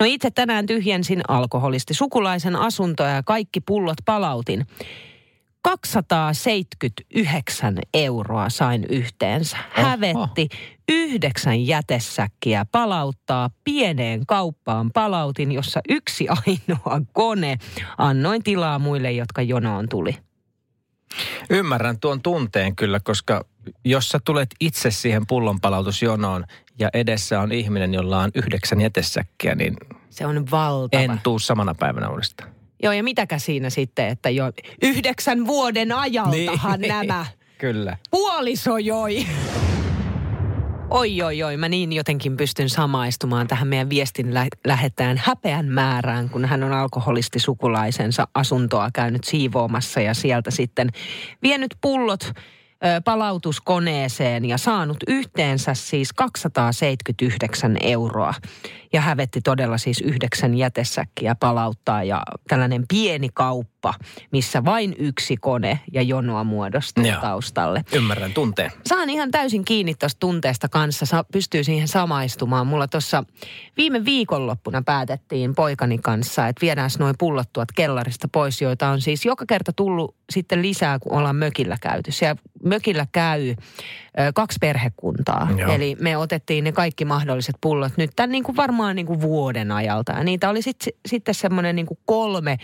No 0.00 0.06
itse 0.06 0.30
tänään 0.30 0.66
tyhjensin 0.66 1.22
alkoholisti 1.28 1.94
sukulaisen 1.94 2.56
asuntoa 2.56 3.08
ja 3.08 3.22
kaikki 3.22 3.60
pullot 3.60 3.96
palautin. 4.04 4.66
279 5.62 7.78
euroa 7.94 8.48
sain 8.48 8.86
yhteensä. 8.88 9.56
Hävetti 9.70 10.48
yhdeksän 10.88 11.66
jätesäkkiä 11.66 12.66
palauttaa 12.72 13.50
pieneen 13.64 14.26
kauppaan. 14.26 14.90
Palautin, 14.92 15.52
jossa 15.52 15.80
yksi 15.88 16.26
ainoa 16.28 17.00
kone. 17.12 17.58
Annoin 17.98 18.42
tilaa 18.42 18.78
muille, 18.78 19.12
jotka 19.12 19.42
jonoon 19.42 19.88
tuli. 19.88 20.16
Ymmärrän 21.50 22.00
tuon 22.00 22.22
tunteen 22.22 22.76
kyllä, 22.76 23.00
koska 23.00 23.44
jos 23.84 24.08
sä 24.08 24.18
tulet 24.24 24.48
itse 24.60 24.90
siihen 24.90 25.26
pullonpalautusjonoon 25.26 26.44
ja 26.78 26.88
edessä 26.94 27.40
on 27.40 27.52
ihminen, 27.52 27.94
jolla 27.94 28.18
on 28.18 28.30
yhdeksän 28.34 28.80
jätesäkkiä, 28.80 29.54
niin 29.54 29.76
Se 30.10 30.26
on 30.26 30.50
valtava. 30.50 31.02
en 31.02 31.20
tuu 31.22 31.38
samana 31.38 31.74
päivänä 31.74 32.10
uudestaan. 32.10 32.50
Joo, 32.82 32.92
ja 32.92 33.02
mitäkä 33.02 33.38
siinä 33.38 33.70
sitten, 33.70 34.08
että 34.08 34.30
jo 34.30 34.52
yhdeksän 34.82 35.46
vuoden 35.46 35.92
ajaltahan 35.92 36.80
niin. 36.80 36.88
nämä 36.88 37.26
Kyllä. 37.58 37.96
puoliso 38.10 38.78
joi. 38.78 39.26
Oi, 40.90 41.22
oi, 41.22 41.42
oi. 41.42 41.56
Mä 41.56 41.68
niin 41.68 41.92
jotenkin 41.92 42.36
pystyn 42.36 42.68
samaistumaan 42.70 43.46
tähän 43.46 43.68
meidän 43.68 43.90
viestin 43.90 44.34
lä- 44.34 44.46
lähettäjän 44.66 45.20
häpeän 45.24 45.66
määrään, 45.66 46.30
kun 46.30 46.44
hän 46.44 46.62
on 46.64 46.72
alkoholisti 46.72 47.38
sukulaisensa 47.38 48.28
asuntoa 48.34 48.88
käynyt 48.94 49.24
siivoamassa 49.24 50.00
ja 50.00 50.14
sieltä 50.14 50.50
sitten 50.50 50.88
vienyt 51.42 51.74
pullot 51.80 52.32
palautuskoneeseen 53.04 54.44
ja 54.44 54.58
saanut 54.58 54.96
yhteensä 55.08 55.74
siis 55.74 56.12
279 56.12 57.76
euroa. 57.80 58.34
Ja 58.94 59.00
hävetti 59.00 59.40
todella 59.40 59.78
siis 59.78 60.00
yhdeksän 60.00 60.54
jätesäkkiä 60.54 61.34
palauttaa 61.34 62.04
ja 62.04 62.22
tällainen 62.48 62.84
pieni 62.88 63.28
kauppa, 63.34 63.94
missä 64.32 64.64
vain 64.64 64.94
yksi 64.98 65.36
kone 65.36 65.80
ja 65.92 66.02
jonoa 66.02 66.44
muodostuu 66.44 67.04
Joo. 67.04 67.20
taustalle 67.20 67.84
Ymmärrän 67.92 68.32
tunteen. 68.32 68.70
saan 68.86 69.10
ihan 69.10 69.30
täysin 69.30 69.64
kiinni 69.64 69.94
tuosta 69.94 70.20
tunteesta 70.20 70.68
kanssa. 70.68 71.06
Sa- 71.06 71.24
pystyy 71.32 71.64
siihen 71.64 71.88
samaistumaan. 71.88 72.66
Mulla 72.66 72.88
tuossa 72.88 73.24
viime 73.76 74.04
viikonloppuna 74.04 74.82
päätettiin 74.82 75.54
poikani 75.54 75.98
kanssa, 75.98 76.48
että 76.48 76.60
viedään 76.62 76.90
noin 76.98 77.14
pullot 77.18 77.52
tuot 77.52 77.72
kellarista 77.72 78.28
pois, 78.32 78.62
joita 78.62 78.88
on 78.88 79.00
siis 79.00 79.24
joka 79.24 79.44
kerta 79.48 79.72
tullut 79.72 80.16
sitten 80.32 80.62
lisää, 80.62 80.98
kun 80.98 81.12
ollaan 81.12 81.36
mökillä 81.36 81.76
käyty. 81.80 82.12
Siellä 82.12 82.36
mökillä 82.64 83.06
käy 83.12 83.50
ö, 83.50 83.54
kaksi 84.34 84.58
perhekuntaa. 84.60 85.48
Joo. 85.56 85.72
Eli 85.72 85.96
me 86.00 86.16
otettiin 86.16 86.64
ne 86.64 86.72
kaikki 86.72 87.04
mahdolliset 87.04 87.54
pullot 87.60 87.92
nyt 87.96 88.10
tämän 88.16 88.30
niin 88.32 88.44
kuin 88.44 88.56
varmaan 88.56 88.83
varmaan 88.84 88.96
niin 88.96 89.06
kuin 89.06 89.20
vuoden 89.20 89.72
ajalta. 89.72 90.12
Ja 90.12 90.24
niitä 90.24 90.50
oli 90.50 90.62
sit, 90.62 90.76
sitten 91.06 91.34
semmoinen 91.34 91.76
niin 91.76 91.86
kolme 92.04 92.58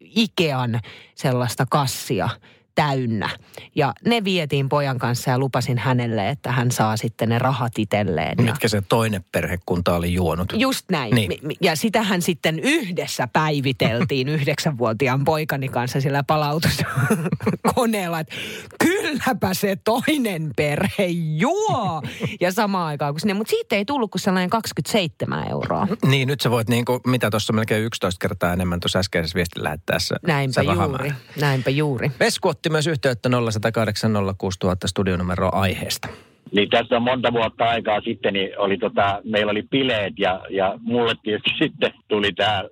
Ikean 0.00 0.80
sellaista 1.14 1.66
kassia 1.70 2.28
täynnä. 2.76 3.30
Ja 3.74 3.92
ne 4.04 4.24
vietiin 4.24 4.68
pojan 4.68 4.98
kanssa 4.98 5.30
ja 5.30 5.38
lupasin 5.38 5.78
hänelle, 5.78 6.28
että 6.28 6.52
hän 6.52 6.70
saa 6.70 6.96
sitten 6.96 7.28
ne 7.28 7.38
rahat 7.38 7.72
itselleen. 7.78 8.42
Mitkä 8.42 8.68
se 8.68 8.82
toinen 8.88 9.24
perhekunta 9.32 9.94
oli 9.94 10.14
juonut. 10.14 10.52
Just 10.56 10.84
näin. 10.90 11.14
Niin. 11.14 11.56
Ja 11.60 11.76
sitähän 11.76 12.22
sitten 12.22 12.58
yhdessä 12.60 13.28
päiviteltiin 13.32 14.28
yhdeksänvuotiaan 14.36 15.24
poikani 15.24 15.68
kanssa 15.68 16.00
sillä 16.00 16.22
palautuskoneella, 16.22 18.20
että 18.20 18.34
kylläpä 18.80 19.54
se 19.54 19.76
toinen 19.84 20.50
perhe 20.56 21.06
juo. 21.36 22.02
Ja 22.40 22.52
samaan 22.52 22.86
aikaan 22.86 23.14
kuin 23.14 23.20
sinne, 23.20 23.34
mutta 23.34 23.50
siitä 23.50 23.76
ei 23.76 23.84
tullut 23.84 24.10
kuin 24.10 24.20
sellainen 24.20 24.50
27 24.50 25.48
euroa. 25.50 25.88
Niin, 26.06 26.28
nyt 26.28 26.40
sä 26.40 26.50
voit 26.50 26.68
niinku, 26.68 27.00
mitä 27.06 27.30
tuossa 27.30 27.52
melkein 27.52 27.84
11 27.84 28.18
kertaa 28.28 28.52
enemmän 28.52 28.80
tuossa 28.80 28.98
äskeisessä 28.98 29.36
viestin 29.36 29.64
lähettäessä. 29.64 30.16
Näinpä 30.26 30.62
juuri, 30.62 30.76
rahamäärä. 30.76 31.14
näinpä 31.40 31.70
juuri. 31.70 32.10
Vesku 32.20 32.48
otti 32.66 32.72
myös 32.72 32.86
yhteyttä 32.86 33.28
0108 33.28 34.12
06000 34.38 34.88
studionumeroa 34.88 35.50
aiheesta. 35.52 36.08
Niin 36.52 36.70
tässä 36.70 36.96
on 36.96 37.02
monta 37.02 37.32
vuotta 37.32 37.64
aikaa 37.64 38.00
sitten, 38.00 38.32
niin 38.32 38.58
oli 38.58 38.78
tota, 38.78 39.20
meillä 39.24 39.50
oli 39.50 39.62
bileet 39.62 40.18
ja, 40.18 40.40
ja 40.50 40.78
mulle 40.80 41.14
tietysti 41.22 41.50
sitten 41.62 41.92
tuli 42.08 42.32
tämä 42.32 42.64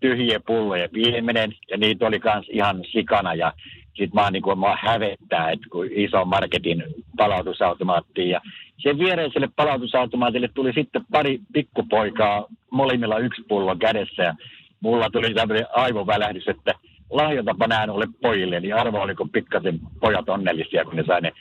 tyhjiä 0.00 0.40
pulloja 0.46 0.88
viimeinen 0.92 1.52
ja 1.70 1.76
niitä 1.76 2.06
oli 2.06 2.20
kans 2.20 2.46
ihan 2.50 2.84
sikana 2.92 3.34
ja 3.34 3.52
sitten 3.86 4.14
mä, 4.14 4.30
niin 4.30 4.42
kuin, 4.42 4.58
mä 4.58 4.76
hävettää, 4.80 5.50
että 5.50 5.66
kun 5.72 5.86
iso 5.90 6.24
marketin 6.24 6.84
palautusautomaattiin 7.16 8.30
ja 8.30 8.40
sen 8.78 8.98
viereiselle 8.98 9.48
palautusautomaatille 9.56 10.48
tuli 10.54 10.72
sitten 10.72 11.04
pari 11.12 11.38
pikkupoikaa, 11.52 12.46
molemmilla 12.70 13.18
yksi 13.18 13.42
pullo 13.48 13.76
kädessä 13.76 14.22
ja 14.22 14.34
mulla 14.80 15.10
tuli 15.10 15.34
tämmöinen 15.34 15.66
aivovälähdys, 15.72 16.48
että 16.48 16.74
lahjoitapa 17.10 17.66
nämä 17.66 17.86
noille 17.86 18.06
pojille, 18.22 18.60
niin 18.60 18.74
arvo 18.74 19.00
oli 19.00 19.14
kun 19.14 19.30
pikkasen 19.30 19.80
pojat 20.00 20.28
onnellisia, 20.28 20.84
kun 20.84 20.96
ne 20.96 21.04
sai 21.06 21.20
ne 21.20 21.32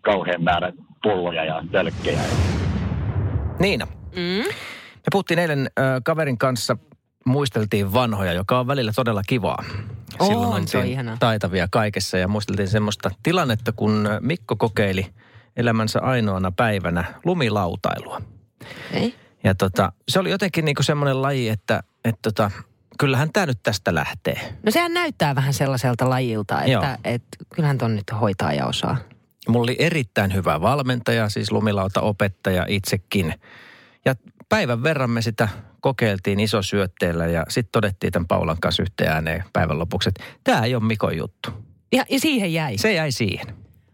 kauhean 0.00 0.42
määrän 0.42 0.72
pulloja 1.02 1.44
ja 1.44 1.62
tölkkejä. 1.72 2.20
Niina, 3.58 3.86
Mm? 4.16 4.44
me 4.96 5.04
puhuttiin 5.12 5.38
eilen 5.38 5.70
ö, 5.78 5.82
kaverin 6.04 6.38
kanssa, 6.38 6.76
muisteltiin 7.26 7.92
vanhoja, 7.92 8.32
joka 8.32 8.58
on 8.58 8.66
välillä 8.66 8.92
todella 8.96 9.22
kivaa. 9.28 9.64
On, 10.18 10.26
Silloin 10.26 10.68
se 10.68 10.78
on 10.78 10.82
oltiin 10.84 11.12
taitavia 11.20 11.66
kaikessa 11.70 12.18
ja 12.18 12.28
muisteltiin 12.28 12.68
semmoista 12.68 13.10
tilannetta, 13.22 13.72
kun 13.72 14.08
Mikko 14.20 14.56
kokeili 14.56 15.06
elämänsä 15.56 16.00
ainoana 16.02 16.52
päivänä 16.52 17.04
lumilautailua. 17.24 18.20
Ei? 18.92 19.14
Ja 19.44 19.54
tota, 19.54 19.92
se 20.08 20.18
oli 20.20 20.30
jotenkin 20.30 20.64
niinku 20.64 20.82
semmoinen 20.82 21.22
laji, 21.22 21.48
että 21.48 21.82
et 22.04 22.14
tota, 22.22 22.50
kyllähän 23.00 23.32
tämä 23.32 23.46
nyt 23.46 23.58
tästä 23.62 23.94
lähtee. 23.94 24.54
No 24.62 24.72
sehän 24.72 24.94
näyttää 24.94 25.34
vähän 25.34 25.54
sellaiselta 25.54 26.10
lajilta, 26.10 26.62
että 26.62 26.98
et, 27.04 27.22
kyllähän 27.54 27.78
ton 27.78 27.96
nyt 27.96 28.04
hoitaa 28.20 28.52
ja 28.52 28.66
osaa. 28.66 28.96
Mulla 29.48 29.64
oli 29.64 29.76
erittäin 29.78 30.34
hyvä 30.34 30.60
valmentaja, 30.60 31.28
siis 31.28 31.52
lumilauta-opettaja 31.52 32.66
itsekin. 32.68 33.34
Ja 34.04 34.14
päivän 34.48 34.82
verran 34.82 35.10
me 35.10 35.22
sitä 35.22 35.48
kokeiltiin 35.80 36.40
isosyötteellä 36.40 37.26
ja 37.26 37.44
sitten 37.48 37.72
todettiin 37.72 38.12
tämän 38.12 38.28
Paulan 38.28 38.60
kanssa 38.60 38.82
yhteen 38.82 39.12
ääneen 39.12 39.44
päivän 39.52 39.78
lopuksi, 39.78 40.08
että 40.08 40.24
tämä 40.44 40.64
ei 40.64 40.74
ole 40.74 40.84
Mikon 40.84 41.16
juttu. 41.16 41.50
Ja, 41.92 42.04
ja 42.10 42.20
siihen 42.20 42.52
jäi. 42.52 42.78
Se 42.78 42.92
jäi 42.92 43.12
siihen. 43.12 43.46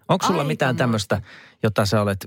Onko 0.09 0.27
sulla 0.27 0.40
Aika 0.40 0.49
mitään 0.49 0.77
tämmöistä, 0.77 1.23
jota 1.62 1.87
sä 1.87 2.03
olet 2.03 2.27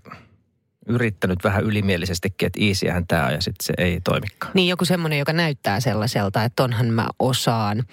yrittänyt 0.89 1.43
vähän 1.43 1.63
ylimielisestikin, 1.63 2.45
että 2.45 2.59
easyhän 2.61 3.07
tämä 3.07 3.31
ja 3.31 3.41
sitten 3.41 3.65
se 3.65 3.73
ei 3.77 4.01
toimikaan? 4.01 4.51
Niin 4.55 4.67
joku 4.67 4.85
semmoinen, 4.85 5.19
joka 5.19 5.33
näyttää 5.33 5.79
sellaiselta, 5.79 6.43
että 6.43 6.63
tonhan 6.63 6.87
mä 6.87 7.07
osaan. 7.19 7.83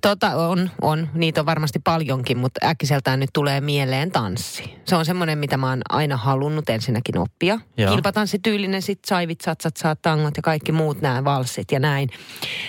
Tota 0.00 0.30
on, 0.36 0.70
on, 0.82 1.08
niitä 1.14 1.40
on 1.40 1.46
varmasti 1.46 1.78
paljonkin, 1.78 2.38
mutta 2.38 2.66
äkkiseltään 2.66 3.20
nyt 3.20 3.30
tulee 3.32 3.60
mieleen 3.60 4.10
tanssi. 4.10 4.76
Se 4.84 4.96
on 4.96 5.04
semmoinen, 5.04 5.38
mitä 5.38 5.56
mä 5.56 5.68
oon 5.68 5.82
aina 5.88 6.16
halunnut 6.16 6.70
ensinnäkin 6.70 7.18
oppia. 7.18 7.60
Joo. 7.76 7.92
Kilpatanssityylinen, 7.94 8.82
sit 8.82 9.00
saivit, 9.06 9.40
satsat, 9.40 9.76
saat 9.76 10.02
tangot 10.02 10.36
ja 10.36 10.42
kaikki 10.42 10.72
muut 10.72 11.00
nämä 11.00 11.24
valssit 11.24 11.72
ja 11.72 11.78
näin. 11.80 12.10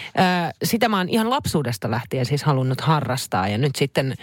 Ö, 0.08 0.21
sitä 0.63 0.89
mä 0.89 0.97
oon 0.97 1.10
ihan 1.10 1.30
lapsuudesta 1.30 1.91
lähtien 1.91 2.26
siis 2.26 2.43
halunnut 2.43 2.82
harrastaa 2.82 3.47
ja 3.47 3.58
nyt 3.58 3.76
sitten 3.76 4.13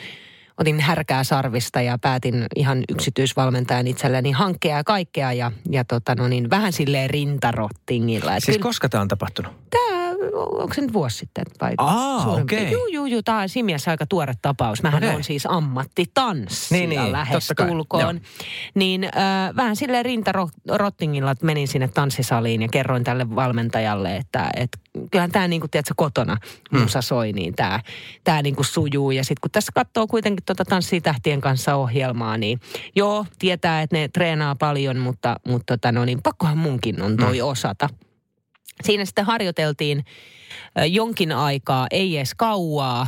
otin 0.59 0.81
härkää 0.81 1.25
sarvista 1.25 1.81
ja 1.81 1.99
päätin 1.99 2.47
ihan 2.57 2.85
yksityisvalmentajan 2.88 3.87
itselleni 3.87 4.31
hankkia 4.31 4.77
ja 4.77 4.85
kaikkea 4.85 5.33
ja, 5.33 5.53
ja 5.71 5.85
tota 5.85 6.14
no 6.14 6.29
niin, 6.29 6.51
vähän 6.51 6.73
silleen 6.73 7.11
rintarottingilla. 7.11 8.37
Et 8.37 8.45
Siis 8.45 8.57
kyllä- 8.57 8.69
koska 8.69 8.88
tämä 8.88 9.01
on 9.03 9.09
tapahtunut? 9.09 9.53
Tämä, 9.71 9.94
onko 10.35 10.75
se 10.75 10.81
nyt 10.81 10.92
vuosi 10.92 11.16
sitten? 11.16 11.44
Vai 11.61 11.75
Aa, 11.79 12.27
okei. 12.27 12.70
Juu, 12.70 12.87
juu, 12.87 13.07
juu. 13.07 13.23
Tämä 13.23 13.40
on 13.40 13.49
siinä 13.49 13.66
mielessä 13.66 13.90
aika 13.90 14.07
tuore 14.07 14.35
tapaus. 14.42 14.83
Mähän 14.83 15.05
Okei. 15.05 15.16
on 15.16 15.25
siis 15.25 15.47
ammattitanssija 15.47 16.79
Niin, 16.79 16.90
niin, 16.90 17.12
lähestulkoon. 17.12 18.20
Niin 18.75 19.05
äh, 19.05 19.57
vähän 19.57 19.77
silleen 19.77 20.05
rintarottingilla, 20.05 21.31
että 21.31 21.47
menin 21.47 21.68
sinne 21.68 21.88
tanssisaliin 21.88 22.62
ja 22.62 22.68
kerroin 22.68 23.05
tälle 23.05 23.35
valmentajalle, 23.35 24.16
että 24.16 24.51
et, 24.57 24.70
kyllähän 25.11 25.33
tämä 25.33 25.49
niin 25.49 25.61
kuin, 25.61 25.70
tiedätkö, 25.70 25.94
kotona 25.97 26.37
musa 26.70 27.03
soi, 27.03 27.33
niin 27.33 27.55
tämä 27.55 27.81
tää 28.25 28.42
niin 28.42 28.57
kuin 28.57 28.66
sujuu. 28.66 29.11
Ja 29.11 29.25
sitten 29.25 29.40
kun 29.40 29.51
tässä 29.51 29.73
katsoo 29.75 30.07
kuitenkin 30.07 30.44
tuota 30.47 30.64
Tanssitähtien 30.64 31.40
kanssa 31.40 31.75
ohjelmaa, 31.75 32.37
niin 32.37 32.61
joo, 32.97 33.27
tietää, 33.38 33.83
että 33.83 33.97
ne 33.97 34.09
treenaa 34.09 34.55
paljon, 34.55 34.99
mutta, 34.99 35.37
mutta 35.49 35.77
tota, 35.77 35.92
no 35.92 36.05
niin, 36.05 36.23
pakkohan 36.23 36.59
munkin 36.59 37.03
on 37.03 37.16
toi 37.16 37.42
osata. 37.42 37.88
Siinä 38.83 39.05
sitten 39.05 39.25
harjoiteltiin 39.25 40.05
jonkin 40.87 41.33
aikaa, 41.33 41.87
ei 41.91 42.17
edes 42.17 42.35
kauaa. 42.35 43.07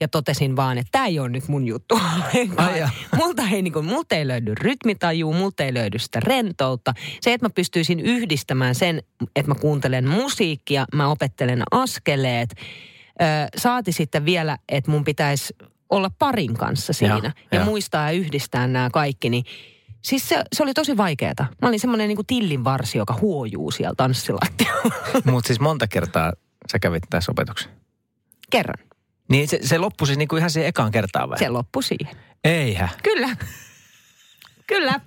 Ja 0.00 0.08
totesin 0.08 0.56
vaan, 0.56 0.78
että 0.78 0.88
tämä 0.92 1.06
ei 1.06 1.18
ole 1.18 1.28
nyt 1.28 1.48
mun 1.48 1.66
juttu 1.66 1.94
ollenkaan. 2.14 2.90
Multa, 3.16 3.42
ei, 3.52 3.62
niin 3.62 3.72
kuin, 3.72 3.84
multa 3.84 4.14
ei 4.14 4.28
löydy 4.28 4.54
rytmitajua, 4.54 5.34
multa 5.34 5.64
ei 5.64 5.74
löydy 5.74 5.98
sitä 5.98 6.20
rentoutta. 6.20 6.94
Se, 7.20 7.32
että 7.32 7.46
mä 7.46 7.50
pystyisin 7.50 8.00
yhdistämään 8.00 8.74
sen, 8.74 9.02
että 9.36 9.50
mä 9.50 9.54
kuuntelen 9.54 10.08
musiikkia, 10.08 10.86
mä 10.94 11.08
opettelen 11.08 11.62
askeleet. 11.70 12.50
Ö, 13.22 13.24
saati 13.56 13.92
sitten 13.92 14.24
vielä, 14.24 14.58
että 14.68 14.90
mun 14.90 15.04
pitäisi 15.04 15.54
olla 15.90 16.10
parin 16.18 16.54
kanssa 16.54 16.92
siinä. 16.92 17.14
Joo, 17.14 17.32
ja 17.52 17.58
joo. 17.58 17.64
muistaa 17.64 18.12
ja 18.12 18.18
yhdistää 18.18 18.66
nämä 18.66 18.90
kaikki, 18.90 19.30
niin 19.30 19.44
Siis 20.04 20.28
se, 20.28 20.44
se 20.52 20.62
oli 20.62 20.74
tosi 20.74 20.96
vaikeeta. 20.96 21.46
Mä 21.62 21.68
olin 21.68 21.80
semmoinen 21.80 22.08
niin 22.08 22.26
tilin 22.26 22.64
varsi, 22.64 22.98
joka 22.98 23.18
huojuu 23.20 23.70
siellä 23.70 23.94
tanssilattialla. 23.96 24.94
Mutta 25.32 25.46
siis 25.46 25.60
monta 25.60 25.86
kertaa 25.86 26.32
sä 26.72 26.78
kävit 26.78 27.02
tässä 27.10 27.32
opetuksen. 27.32 27.72
Kerran. 28.50 28.86
Niin 29.30 29.48
se, 29.48 29.58
se 29.62 29.78
loppui 29.78 30.06
siis 30.06 30.18
niinku 30.18 30.36
ihan 30.36 30.50
siihen 30.50 30.68
ekaan 30.68 30.92
kertaan 30.92 31.30
vai? 31.30 31.38
Se 31.38 31.48
loppui 31.48 31.82
siihen. 31.82 32.16
Eihän. 32.44 32.88
Kyllä. 33.02 33.36
Kyllä. 34.66 35.00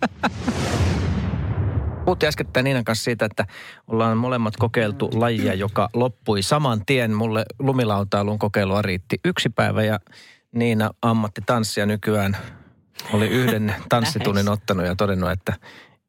Puhuttiin 2.05 2.27
äskettäin 2.27 2.63
Niinan 2.63 2.83
kanssa 2.83 3.03
siitä, 3.03 3.25
että 3.25 3.45
ollaan 3.87 4.17
molemmat 4.17 4.57
kokeiltu 4.57 5.09
lajia, 5.13 5.53
joka 5.53 5.89
loppui 5.93 6.41
saman 6.41 6.85
tien. 6.85 7.13
Mulle 7.13 7.45
lumilautailun 7.59 8.39
kokeilua 8.39 8.81
riitti 8.81 9.19
yksi 9.25 9.49
päivä 9.49 9.83
ja 9.83 9.99
Niina 10.51 10.89
ammattitanssia 11.01 11.85
nykyään 11.85 12.37
oli 13.13 13.27
yhden 13.39 13.75
tanssitunnin 13.89 14.49
ottanut 14.49 14.85
ja 14.85 14.95
todennut, 14.95 15.31
että 15.31 15.53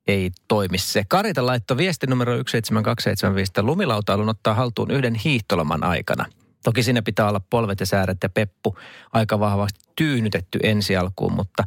ei 0.07 0.31
toimi 0.49 0.79
se. 0.79 1.05
Karita 1.09 1.47
laittoi 1.47 1.77
viesti 1.77 2.07
numero 2.07 2.33
17275, 2.33 3.51
että 3.51 3.63
lumilautailun 3.63 4.29
ottaa 4.29 4.55
haltuun 4.55 4.91
yhden 4.91 5.15
hiihtoloman 5.15 5.85
aikana. 5.85 6.25
Toki 6.65 6.83
siinä 6.83 7.03
pitää 7.03 7.29
olla 7.29 7.41
polvet 7.51 7.81
ja 7.81 7.87
sääret 7.87 8.19
ja 8.23 8.29
peppu 8.29 8.77
aika 9.13 9.41
vahvasti 9.41 9.81
tyynytetty 9.99 10.59
ensi 10.63 10.97
alkuun, 10.97 11.33
mutta 11.33 11.65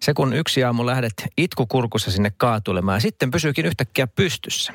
se 0.00 0.14
kun 0.14 0.34
yksi 0.34 0.64
aamu 0.64 0.86
lähdet 0.86 1.12
itkukurkussa 1.38 2.10
sinne 2.10 2.32
kaatulemaan, 2.36 3.00
sitten 3.00 3.30
pysyykin 3.30 3.66
yhtäkkiä 3.66 4.06
pystyssä. 4.06 4.72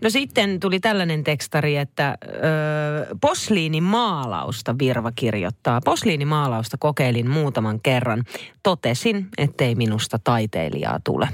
No 0.00 0.10
sitten 0.10 0.60
tuli 0.60 0.80
tällainen 0.80 1.24
tekstari, 1.24 1.76
että 1.76 2.18
ö, 2.24 3.16
posliinimaalausta 3.20 4.74
Virva 4.78 5.12
kirjoittaa. 5.12 5.80
Posliinimaalausta 5.84 6.76
kokeilin 6.76 7.30
muutaman 7.30 7.80
kerran. 7.80 8.24
Totesin, 8.62 9.28
ettei 9.38 9.74
minusta 9.74 10.18
taiteilijaa 10.24 11.00
tule. 11.04 11.28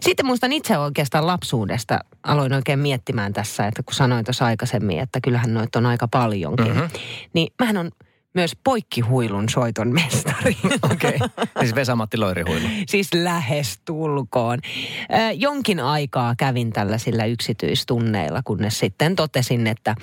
Sitten 0.00 0.26
muistan 0.26 0.52
itse 0.52 0.78
oikeastaan 0.78 1.26
lapsuudesta, 1.26 1.98
aloin 2.22 2.52
oikein 2.52 2.78
miettimään 2.78 3.32
tässä, 3.32 3.66
että 3.66 3.82
kun 3.82 3.94
sanoin 3.94 4.24
tuossa 4.24 4.44
aikaisemmin, 4.44 4.98
että 4.98 5.20
kyllähän 5.22 5.54
noita 5.54 5.78
on 5.78 5.86
aika 5.86 6.08
paljonkin. 6.08 6.66
Mm-hmm. 6.66 6.88
Niin 7.32 7.52
mähän 7.58 7.76
on 7.76 7.90
myös 8.36 8.56
poikkihuilun 8.64 9.48
soiton 9.48 9.92
mestari. 9.92 10.56
Okei. 10.92 11.14
Okay. 11.14 11.46
Siis 11.60 11.74
Vesa-Matti 11.74 12.16
Loirihuilu. 12.16 12.68
Siis 12.88 13.14
lähes 13.14 13.80
tulkoon. 13.84 14.58
Ö, 14.64 15.32
jonkin 15.32 15.80
aikaa 15.80 16.34
kävin 16.38 16.72
tällaisilla 16.72 17.24
yksityistunneilla, 17.24 18.40
kunnes 18.44 18.78
sitten 18.78 19.16
totesin, 19.16 19.66
että 19.66 19.94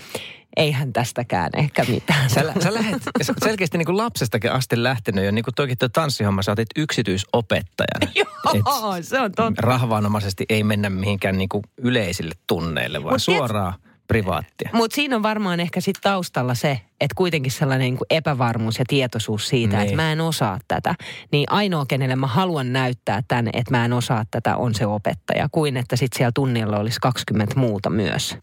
eihän 0.57 0.93
tästäkään 0.93 1.49
ehkä 1.57 1.85
mitään. 1.87 2.29
Sä, 2.29 2.53
sä 2.63 2.73
lähet 2.73 3.03
sä 3.21 3.33
selkeästi 3.43 3.77
niin 3.77 3.85
kuin 3.85 3.97
lapsestakin 3.97 4.51
asti 4.51 4.83
lähtenyt 4.83 5.25
jo 5.25 5.31
niin 5.31 5.43
kuin 5.43 5.55
toikin 5.55 5.77
tuo 5.77 5.89
tanssihomma, 5.89 6.41
sä 6.41 6.51
otit 6.51 6.69
yksityisopettajana. 6.75 8.11
Joo, 8.15 8.95
se 9.01 9.19
on 9.19 9.31
totta. 9.31 9.61
Rahvaanomaisesti 9.61 10.45
ei 10.49 10.63
mennä 10.63 10.89
mihinkään 10.89 11.37
niin 11.37 11.49
kuin 11.49 11.63
yleisille 11.77 12.35
tunneille, 12.47 13.03
vaan 13.03 13.13
Mut 13.13 13.21
suoraan 13.21 13.73
privaattia. 14.07 14.69
Mutta 14.73 14.95
siinä 14.95 15.15
on 15.15 15.23
varmaan 15.23 15.59
ehkä 15.59 15.81
sit 15.81 15.97
taustalla 16.01 16.55
se, 16.55 16.71
että 17.01 17.15
kuitenkin 17.15 17.51
sellainen 17.51 17.85
niin 17.85 17.97
kuin 17.97 18.07
epävarmuus 18.09 18.79
ja 18.79 18.85
tietoisuus 18.87 19.47
siitä, 19.47 19.75
Niin. 19.77 19.83
että 19.85 19.95
mä 19.95 20.11
en 20.11 20.21
osaa 20.21 20.59
tätä. 20.67 20.95
Niin 21.31 21.51
ainoa, 21.51 21.85
kenelle 21.85 22.15
mä 22.15 22.27
haluan 22.27 22.73
näyttää 22.73 23.21
tämän, 23.27 23.47
että 23.53 23.71
mä 23.71 23.85
en 23.85 23.93
osaa 23.93 24.23
tätä, 24.31 24.57
on 24.57 24.75
se 24.75 24.85
opettaja. 24.85 25.47
Kuin 25.51 25.77
että 25.77 25.95
sitten 25.95 26.17
siellä 26.17 26.31
tunnilla 26.35 26.77
olisi 26.77 26.99
20 27.01 27.59
muuta 27.59 27.89
myös. 27.89 28.35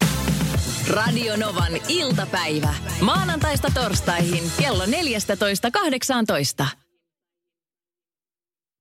Radio 0.89 1.37
Novan 1.37 1.71
iltapäivä. 1.87 2.73
Maanantaista 3.01 3.67
torstaihin 3.73 4.43
kello 4.59 4.83
14.18. 4.85 4.91